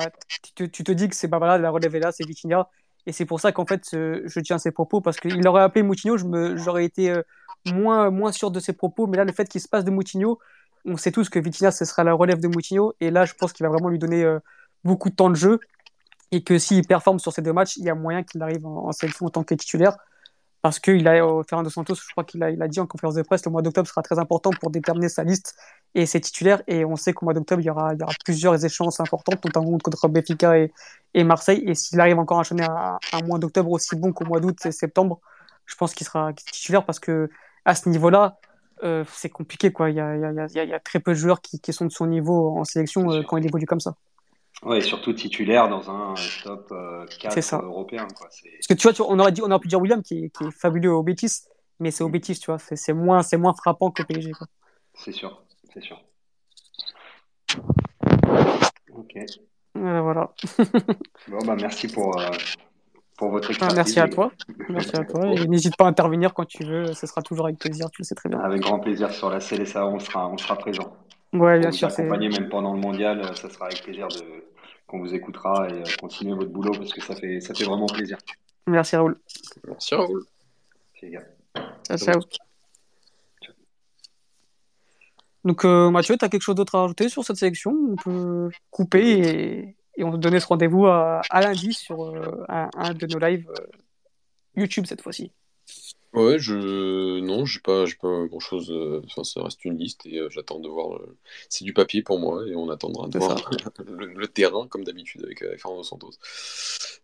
[0.56, 2.70] tu te dis que c'est bah voilà, la relève est là, c'est Vitinha.
[3.06, 6.16] Et c'est pour ça qu'en fait, je tiens ces propos parce qu'il aurait appelé Moutinho,
[6.56, 7.22] j'aurais été euh,
[7.66, 9.08] moins, moins sûr de ses propos.
[9.08, 10.40] Mais là, le fait qu'il se passe de Moutinho,
[10.86, 12.94] on sait tous que Vitinha, ce sera la relève de Moutinho.
[13.02, 14.40] Et là, je pense qu'il va vraiment lui donner euh,
[14.86, 15.60] beaucoup de temps de jeu.
[16.32, 18.88] Et que s'il performe sur ces deux matchs, il y a moyen qu'il arrive en,
[18.88, 19.98] en sélection en tant que titulaire
[20.62, 21.16] parce qu'il a,
[21.48, 24.02] Fernando Santos, je crois qu'il a, dit en conférence de presse, le mois d'octobre sera
[24.02, 25.56] très important pour déterminer sa liste
[25.96, 26.62] et ses titulaires.
[26.68, 29.44] Et on sait qu'au mois d'octobre, il y aura, il y aura plusieurs échéances importantes,
[29.46, 30.72] notamment contre Benfica et,
[31.14, 31.64] et Marseille.
[31.66, 34.72] Et s'il arrive encore à enchaîner un, mois d'octobre aussi bon qu'au mois d'août et
[34.72, 35.22] septembre,
[35.66, 37.30] je pense qu'il sera titulaire parce que
[37.64, 38.40] à ce niveau-là,
[38.84, 39.72] euh, c'est compliqué.
[39.72, 39.92] Quoi.
[39.92, 42.08] Il, y a, il, y a, très peu de joueurs qui, qui sont de son
[42.08, 43.96] niveau en sélection euh, quand il évolue comme ça.
[44.64, 46.74] Ouais, surtout titulaire dans un top
[47.20, 48.08] 4 euh, européen.
[48.16, 48.28] Quoi.
[48.28, 50.30] Parce que tu vois, tu on, aurait dit, on aurait pu dire William qui est,
[50.30, 51.44] qui est fabuleux au Betis,
[51.80, 52.12] mais c'est au mm.
[52.12, 54.34] Betis, tu vois, c'est moins, moins frappant que PSG.
[54.96, 55.42] C'est sûr,
[55.74, 56.02] c'est sûr.
[58.94, 59.18] Ok.
[59.76, 60.02] Voilà.
[60.02, 60.34] voilà.
[61.30, 62.28] bon, bah, merci pour, euh,
[63.18, 63.78] pour votre expertise.
[63.78, 64.32] merci à toi.
[64.68, 65.28] Merci à toi.
[65.28, 68.06] Et n'hésite pas à intervenir quand tu veux, ce sera toujours avec plaisir, tu le
[68.06, 68.40] sais très bien.
[68.40, 70.98] Avec grand plaisir sur la CLSA, on sera, on sera présent.
[71.34, 71.88] Ouais, bien sûr.
[71.88, 74.44] Accompagner même pendant le mondial, euh, ça sera avec plaisir de
[74.88, 77.86] qu'on vous écoutera et euh, continuer votre boulot parce que ça fait, ça fait vraiment
[77.86, 78.18] plaisir.
[78.66, 79.20] Merci Raoul.
[79.68, 80.24] Merci Raoul.
[81.88, 82.22] Ciao, ciao.
[85.46, 87.72] Donc euh, Mathieu, tu as quelque chose d'autre à rajouter sur cette sélection?
[87.72, 92.44] On peut couper et, et on va donner ce rendez-vous à, à, lundi sur euh,
[92.50, 93.66] un, un, de nos lives euh,
[94.56, 95.32] YouTube cette fois-ci.
[96.14, 98.72] Ouais, je non, j'ai pas, j'ai pas grand chose.
[98.72, 101.00] Euh, enfin, ça reste une liste et euh, j'attends de voir.
[101.50, 103.50] C'est du papier pour moi et on attendra de voir
[103.88, 106.14] le, terrain comme d'habitude avec, avec Fernando Santos,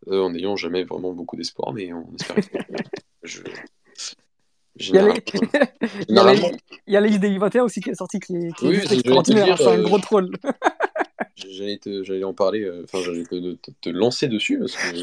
[0.07, 2.37] euh, en n'ayant jamais vraiment beaucoup d'espoir, mais on espère.
[3.23, 3.41] je...
[4.77, 5.23] Il y, a les...
[6.87, 8.91] il y a liste des U21 aussi qui est sortie qui est, qui oui, est
[8.91, 10.31] extraordinaire, c'est un gros troll.
[11.37, 14.97] j'allais, te, j'allais en parler, enfin j'allais te, te, te, lancer dessus parce que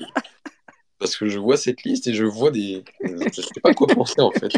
[1.02, 2.84] parce que je vois cette liste et je vois des.
[3.02, 4.52] Je sais pas quoi penser en fait.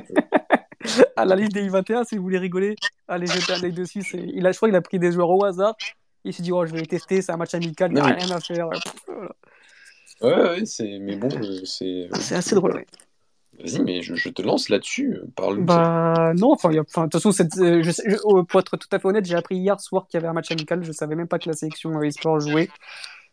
[1.16, 2.76] à la liste des I21, si vous voulez rigoler,
[3.08, 4.04] allez jeter un œil dessus.
[4.12, 5.74] Il a, je crois qu'il a pris des joueurs au hasard.
[6.22, 8.04] Il s'est dit, oh, je vais les tester, c'est un match amical, il n'y a
[8.04, 8.68] rien à faire.
[10.20, 10.98] Ouais, ouais, c'est...
[11.00, 11.30] mais bon,
[11.64, 12.08] c'est.
[12.20, 12.86] C'est assez drôle, ouais.
[13.58, 15.20] Vas-y, mais je, te lance là-dessus.
[15.34, 19.06] Parle bah non, enfin, de toute façon, cette, je, oh, pour être tout à fait
[19.06, 20.82] honnête, j'ai appris hier soir qu'il y avait un match amical.
[20.82, 22.68] Je savais même pas que la sélection e-sport jouait.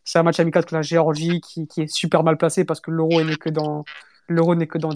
[0.03, 2.91] C'est un match amical contre la Géorgie qui, qui, est super mal placé parce que
[2.91, 3.85] l'euro n'est que dans
[4.27, 4.91] l'euro n'est que dans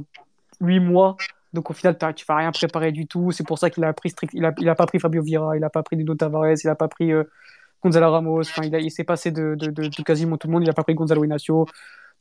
[0.62, 1.18] 8 mois.
[1.54, 3.32] Donc au final, tu vas rien préparer du tout.
[3.32, 5.56] C'est pour ça qu'il a pris strict, il a, il a pas pris Fabio Vieira,
[5.56, 7.24] il a pas pris Nuno Tavares, il a pas pris euh,
[7.82, 8.42] Gonzalo Ramos.
[8.42, 10.64] Enfin, il, il s'est passé de, de, de, quasiment tout le monde.
[10.64, 11.66] Il a pas pris Gonzalo Inacio.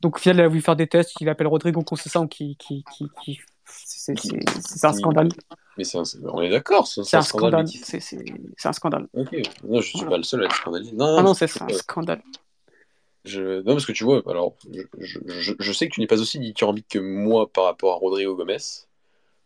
[0.01, 1.13] Donc au final, il a voulu faire des tests.
[1.19, 5.29] Il appelle Rodrigo Conceição qui, qui, qui, qui c'est un scandale.
[5.77, 7.67] Mais on est d'accord, c'est un, scandale.
[7.67, 7.99] C'est
[8.63, 9.07] un scandale.
[9.13, 10.95] Ok, non, je suis pas le seul à être scandalisé.
[10.95, 12.21] Non, ah non, c'est un scandale.
[13.25, 13.61] Je...
[13.61, 14.55] Non, parce que tu vois, alors,
[14.99, 17.95] je, je, je sais que tu n'es pas aussi dithyrambique que moi par rapport à
[17.97, 18.57] Rodrigo Gomez.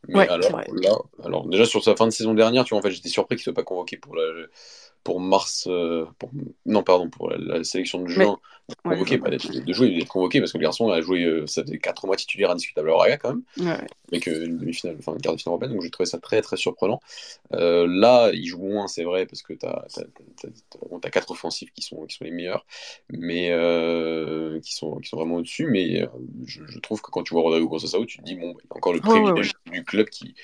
[0.07, 2.91] Mais alors, là, alors, déjà sur sa fin de saison dernière, tu vois, en fait,
[2.91, 4.23] j'étais surpris qu'il ne soit pas convoqué pour la,
[5.09, 6.05] pour mars, euh,
[6.67, 8.37] non pardon, pour la, sélection de juin,
[8.83, 11.63] convoqué, pas de jouer, il est convoqué parce que le garçon a joué, euh, ça
[11.63, 13.87] faisait 4 mois titulaire indiscutable à Raga quand même, ouais.
[14.09, 16.57] avec une demi-finale, enfin une quart de finale européenne, donc j'ai trouvé ça très très
[16.57, 16.99] surprenant.
[17.53, 21.81] Euh, là, il joue moins, c'est vrai, parce que tu as, as, 4 offensifs qui
[21.81, 22.67] sont, qui sont les meilleurs,
[23.09, 23.47] mais
[24.61, 26.07] qui, sont, qui sont vraiment au-dessus, mais
[26.45, 28.73] je, trouve que quand tu vois Rodrigo Conceição, tu te dis, bon, bah, il y
[28.73, 30.35] a encore le privilège du club qui,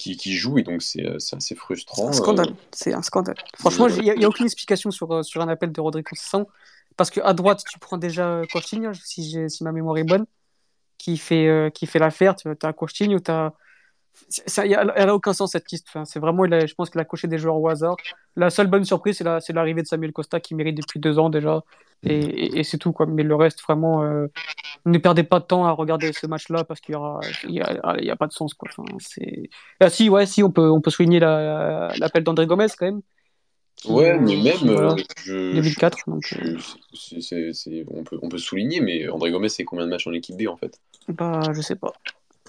[0.00, 2.10] qui, qui, joue, et donc c'est assez frustrant.
[2.10, 3.36] C'est un scandale, c'est un scandale.
[3.56, 6.46] Franchement, n'y a, aucune explication sur, euh, sur un appel de Rodrigo Conceição.
[6.96, 10.26] Parce qu'à droite, tu prends déjà Coutinho, si, si ma mémoire est bonne,
[10.98, 12.36] qui fait, euh, qui fait l'affaire.
[12.36, 13.52] Tu as Coutinho, tu as.
[14.58, 15.86] Elle n'a aucun sens cette liste.
[15.88, 17.96] Enfin, c'est vraiment, je pense qu'il a coché des joueurs au hasard.
[18.36, 21.62] La seule bonne surprise, c'est l'arrivée de Samuel Costa qui mérite depuis deux ans déjà.
[22.02, 22.92] Et, c'est tout.
[22.92, 23.06] Quoi.
[23.06, 24.26] Mais le reste, vraiment, euh,
[24.84, 26.96] ne perdez pas de temps à regarder ce match-là parce qu'il
[27.48, 28.52] n'y a, y a, pas de sens.
[28.52, 28.68] Quoi.
[28.70, 28.84] Enfin,
[29.78, 33.00] ah, si, ouais, si, on peut, on peut souligner l'appel d'André Gomez quand même
[33.86, 34.68] Ouais, mais même.
[34.68, 35.98] Euh, je, 2004.
[36.06, 36.58] Donc, euh.
[37.88, 40.48] on, peut, on peut souligner, mais André Gomez, c'est combien de matchs en équipe B
[40.48, 40.78] en fait?
[41.08, 41.92] Bah, je sais pas.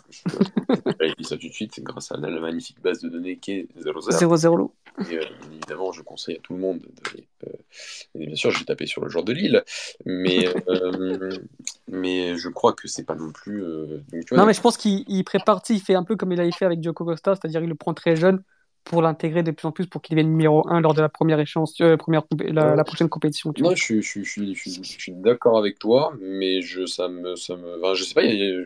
[0.09, 3.51] Je dis ça tout de suite, c'est grâce à la, magnifique base de données qui
[3.51, 4.11] est 0-0.
[4.11, 4.71] 0-0.
[5.09, 5.21] Et euh,
[5.53, 7.47] évidemment, je conseille à tout le monde de.
[8.15, 9.63] et bien sûr, j'ai tapé sur le joueur de Lille,
[10.05, 10.49] mais,
[11.87, 13.63] mais je crois que c'est pas non plus.
[14.31, 16.81] non, mais je pense qu'il prépare, il fait un peu comme il avait fait avec
[16.81, 18.43] Diogo Costa, c'est-à-dire il le prend très jeune
[18.83, 21.39] pour l'intégrer de plus en plus pour qu'il devienne numéro 1 lors de la première
[21.39, 23.53] échéance, euh, première, la, prochaine compétition.
[23.59, 27.77] non, je, je, je, je suis d'accord avec toi, mais je, ça me, ça me,
[27.77, 28.23] enfin, je sais pas.
[28.23, 28.65] Y a,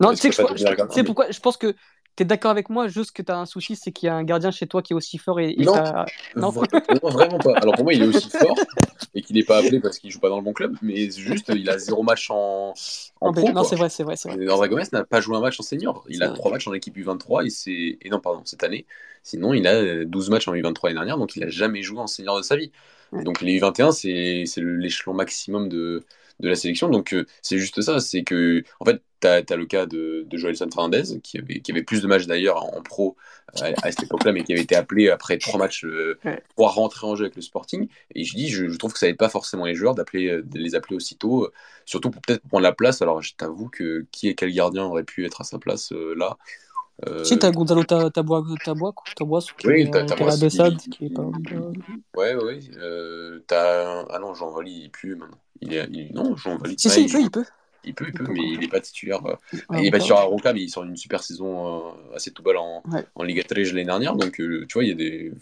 [0.00, 1.74] non, tu sais que pourquoi je pense que
[2.14, 4.14] tu es d'accord avec moi, juste que tu as un souci, c'est qu'il y a
[4.14, 5.74] un gardien chez toi qui est aussi fort et, non,
[6.36, 7.54] non, vraiment pas.
[7.56, 8.58] Alors pour moi, il est aussi fort
[9.14, 11.50] et qu'il n'est pas appelé parce qu'il joue pas dans le bon club, mais juste
[11.54, 12.74] il a zéro match en,
[13.20, 13.52] en pro.
[13.52, 14.16] Non, c'est vrai, c'est vrai.
[14.50, 16.04] André Gomez n'a pas joué un match en senior.
[16.08, 18.86] Il a trois matchs en équipe U23 et c'est et non pardon cette année.
[19.22, 22.06] Sinon, il a 12 matchs en U23 l'année dernière, donc il a jamais joué en
[22.06, 22.72] senior de sa vie.
[23.12, 26.04] Donc les U21, c'est l'échelon maximum de,
[26.40, 26.88] de la sélection.
[26.88, 30.36] Donc euh, c'est juste ça, c'est que en fait, tu as, le cas de, de
[30.36, 33.16] Joël Fernandez, qui avait, qui avait plus de matchs d'ailleurs en, pro
[33.62, 36.18] euh, à, cette époque-là, mais qui avait été appelé après trois matchs euh,
[36.56, 37.88] pour rentrer en jeu avec le Sporting.
[38.14, 40.74] Et je dis, je, trouve que ça n'aide pas forcément les joueurs d'appeler, de les
[40.74, 41.50] appeler aussitôt,
[41.84, 43.02] surtout pour peut-être prendre la place.
[43.02, 46.36] Alors je t'avoue que qui et quel gardien aurait pu être à sa place là?
[46.36, 46.71] euh...
[47.24, 51.22] Si, t'as Gonzalo Tabois, Tabois, Tabois oui, t'as Tabois qui, est pas.
[52.16, 52.60] Ouais, ouais.
[52.76, 55.38] Euh, t'as ah non, Jean Valli, il pue maintenant.
[55.60, 56.12] Il est, il...
[56.14, 56.76] non, Jean Valli.
[56.78, 57.44] Si, si, il, peut, il peut.
[57.84, 59.24] Il peut, il peut, mais il n'est pas titulaire.
[59.26, 59.34] Euh,
[59.68, 62.30] ah, il est pas titulaire à Roca, mais il sort une super saison euh, assez
[62.30, 62.82] tout balle en,
[63.14, 64.14] en Liga 13 l'année dernière.
[64.14, 65.32] Donc, euh, tu vois, il y a des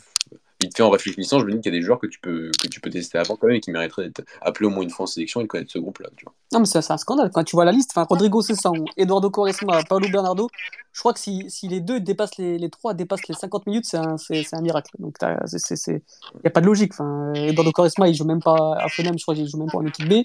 [0.61, 2.50] vite fait en réfléchissant, je me dis qu'il y a des joueurs que tu peux,
[2.61, 4.90] que tu peux tester avant quand même et qui mériteraient d'être appelés au moins une
[4.90, 6.08] fois en sélection et de connaître ce groupe-là.
[6.52, 7.30] Non, mais c'est un scandale.
[7.32, 10.48] Quand tu vois la liste, enfin, Rodrigo Cessan, Eduardo Quaresma, Paulo Bernardo,
[10.92, 13.86] je crois que si, si les deux dépassent les, les, trois dépassent les 50 minutes,
[13.86, 14.90] c'est un, un, miracle.
[14.98, 16.92] Donc, il n'y a pas de logique.
[16.92, 19.78] Enfin, Eduardo Quaresma, il joue même pas à Fenem, je crois qu'il joue même pas
[19.78, 20.24] en équipe B.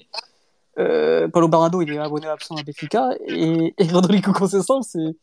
[0.78, 3.10] Euh, Paulo Bernardo, il est abonné absent à Béfica.
[3.28, 5.16] Et, Rodrigo Conceição, c'est.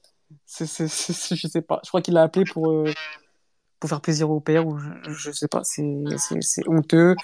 [0.59, 1.81] Je sais pas.
[1.85, 2.71] Je crois qu'il l'a appelé pour.
[2.71, 2.93] Euh,
[3.83, 4.79] pour faire plaisir au père, ou
[5.09, 7.17] je, sais pas, c'est honteux.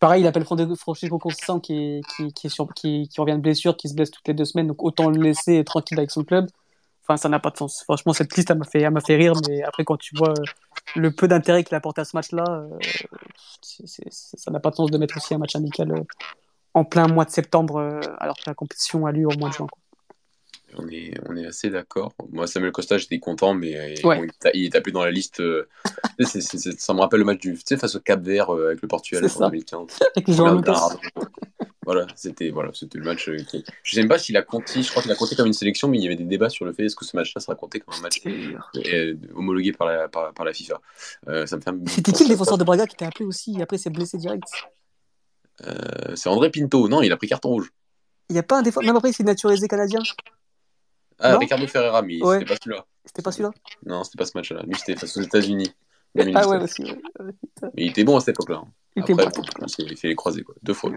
[0.00, 3.74] Pareil, il appelle Francisco Constant qui, qui, qui, est sur, qui, qui, revient de blessure,
[3.74, 6.46] qui se blesse toutes les deux semaines, donc autant le laisser tranquille avec son club.
[7.02, 7.84] Enfin, ça n'a pas de sens.
[7.84, 10.34] Franchement, cette liste, elle m'a fait, fait rire, mais après, quand tu vois
[10.94, 12.78] le peu d'intérêt qu'il apporte à ce match-là, euh,
[13.62, 16.02] ça n'a pas de sens de mettre aussi un match amical euh,
[16.74, 19.54] en plein mois de septembre, euh, alors que la compétition a lieu au mois de
[19.54, 19.68] juin.
[20.76, 22.12] On est, on est assez d'accord.
[22.30, 23.94] Moi, Samuel Costa, j'étais content, mais
[24.54, 25.40] il, est appelé dans la liste.
[25.40, 25.68] Euh,
[26.20, 28.88] ça me rappelle le match du, tu sais, face au Cap Vert euh, avec le
[28.88, 29.86] Portugal en 2015.
[31.84, 33.28] voilà, c'était voilà, c'était le match.
[33.28, 33.64] Euh, qui...
[33.82, 34.82] Je sais pas s'il a compté.
[34.82, 36.64] Je crois qu'il a compté comme une sélection, mais il y avait des débats sur
[36.64, 38.22] le fait est-ce que ce match-là sera compté comme un match
[39.34, 40.80] homologué par la, par, la FIFA.
[41.46, 41.70] ça me fait.
[41.86, 44.48] C'était qui le défenseur de Braga qui était appelé aussi Après, c'est blessé direct?
[45.62, 46.88] Euh, c'est André Pinto.
[46.88, 47.72] Non, il a pris carton rouge.
[48.28, 48.80] Il n'y a pas un défaut.
[48.80, 50.00] Même après, il s'est naturalisé canadien.
[51.18, 52.86] Ah, Ricardo Ferreira, mais c'était pas celui-là.
[53.04, 53.52] C'était pas celui-là
[53.86, 54.62] Non, c'était pas ce match-là.
[54.66, 55.72] Lui, c'était face aux États-Unis.
[56.16, 56.84] Ah ouais, aussi.
[57.62, 58.62] Mais il était bon à cette époque-là.
[58.64, 58.68] Hein.
[58.96, 59.28] Il était bon.
[59.78, 60.54] Il fait les croisés, quoi.
[60.62, 60.92] Deux fois,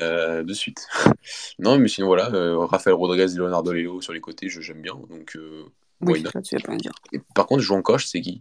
[0.00, 0.86] euh, de suite.
[1.58, 2.30] non, mais sinon, voilà.
[2.34, 4.94] Euh, Rafael Rodriguez et Leonardo Leo sur les côtés, j'aime bien.
[4.94, 5.64] Donc, euh,
[6.02, 6.92] oui, là, tu pas dire.
[7.12, 8.38] Et par contre, en coche, c'est qui?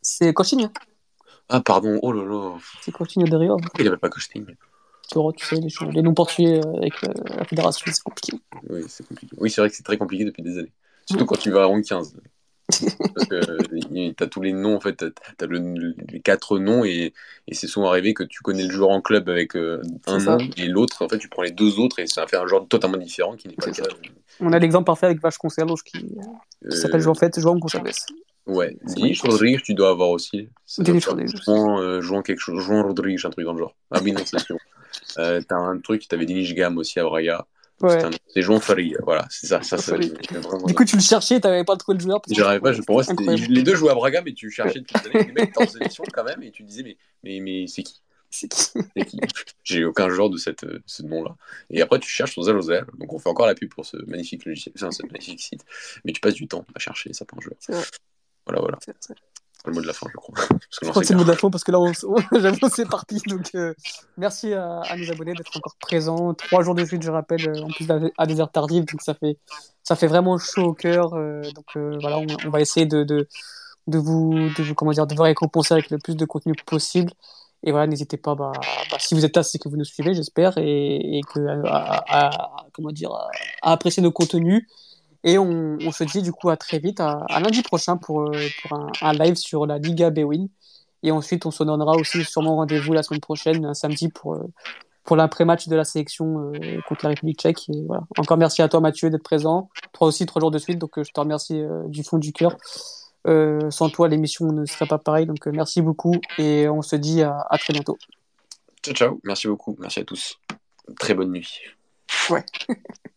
[0.00, 0.68] C'est Coching.
[1.48, 1.98] Ah, pardon.
[2.02, 2.56] Oh là là.
[2.80, 3.56] C'est Coching de Rio.
[3.78, 4.08] Il avait pas
[5.10, 5.32] Coching.
[5.36, 8.38] Tu sais, les, les noms portugais avec la fédération, c'est compliqué.
[8.68, 9.36] Oui, c'est compliqué.
[9.38, 10.72] Oui, c'est vrai que c'est très compliqué depuis des années.
[11.06, 12.16] Surtout quand tu vas à rang 15.
[13.14, 15.46] Parce que tu as tous les noms, en fait, tu as,
[16.08, 17.12] les quatre noms et,
[17.48, 20.38] et c'est souvent arrivé que tu connais le joueur en club avec euh, un nom
[20.56, 22.96] et l'autre, en fait, tu prends les deux autres et ça fait un joueur totalement
[22.96, 23.82] différent qui n'est pas le cas.
[24.40, 26.06] On a l'exemple parfait avec Vache Concerlos qui, qui
[26.64, 26.70] euh...
[26.70, 27.90] s'appelle en fait João Gonçalves.
[28.46, 30.48] Ouais, Dinis Rodriguez, tu dois avoir aussi.
[30.78, 31.32] Dinis Rodriguez.
[31.48, 33.74] Euh, quelque chose, Rodriguez, un truc dans le genre.
[33.90, 34.56] Ah oui, non, c'est sûr.
[35.18, 37.46] Euh, T'as un truc, t'avais Dinis Gam aussi à Braga.
[37.80, 37.98] Ouais.
[38.28, 39.62] C'est Jean Faria, voilà, c'est ça.
[39.62, 42.20] ça, ça du coup, tu le cherchais, t'avais pas trouvé le joueur.
[42.30, 45.26] J'arrivais pas, pour moi, les deux jouaient à Braga, mais tu cherchais depuis des années.
[45.28, 48.02] Les mecs étaient en sélection quand même, et tu disais, mais, mais, mais c'est qui?
[48.28, 49.18] C'est qui,
[49.64, 51.36] J'ai aucun joueur de cette, ce nom-là.
[51.70, 54.44] Et après, tu cherches sur Zell donc on fait encore la pub pour ce magnifique
[54.44, 55.64] logiciel, enfin, ce magnifique site,
[56.04, 57.58] mais tu passes du temps à chercher certains joueurs.
[58.46, 58.78] Voilà, voilà.
[59.62, 60.34] C'est le mot de la fin, je crois.
[60.48, 61.92] Parce que je crois que c'est le mot de la fin parce que là, on...
[62.40, 63.20] j'avoue, c'est parti.
[63.26, 63.74] Donc, euh,
[64.16, 66.32] merci à, à, nos abonnés d'être encore présents.
[66.32, 67.86] Trois jours de suite, je rappelle, euh, en plus
[68.16, 68.86] à des heures tardives.
[68.86, 69.36] Donc, ça fait,
[69.82, 71.12] ça fait vraiment chaud au cœur.
[71.14, 73.28] Euh, donc, euh, voilà, on, on, va essayer de, de,
[73.86, 77.12] de, vous, de, vous, comment dire, de vous récompenser avec le plus de contenu possible.
[77.62, 78.52] Et voilà, n'hésitez pas, bah,
[78.90, 82.04] bah, si vous êtes là, c'est que vous nous suivez, j'espère, et, et que, à,
[82.08, 83.12] à, comment dire,
[83.62, 84.66] à apprécier nos contenus.
[85.24, 88.22] Et on, on, se dit du coup à très vite, à, à lundi prochain pour,
[88.22, 90.46] euh, pour un, un, live sur la Liga Bewin.
[91.02, 94.46] Et ensuite, on se donnera aussi sûrement rendez-vous la semaine prochaine, un samedi, pour, euh,
[95.04, 97.68] pour l'après-match de la sélection euh, contre la République tchèque.
[97.68, 98.02] Et voilà.
[98.18, 99.70] Encore merci à toi, Mathieu, d'être présent.
[99.92, 100.78] Toi aussi, trois jours de suite.
[100.78, 102.56] Donc, je te remercie du fond du cœur.
[103.26, 105.26] sans toi, l'émission ne serait pas pareille.
[105.26, 106.14] Donc, merci beaucoup.
[106.38, 107.98] Et on se dit à, à très bientôt.
[108.82, 109.20] Ciao, ciao.
[109.24, 109.76] Merci beaucoup.
[109.78, 110.38] Merci à tous.
[110.98, 111.60] Très bonne nuit.
[112.30, 112.44] Ouais.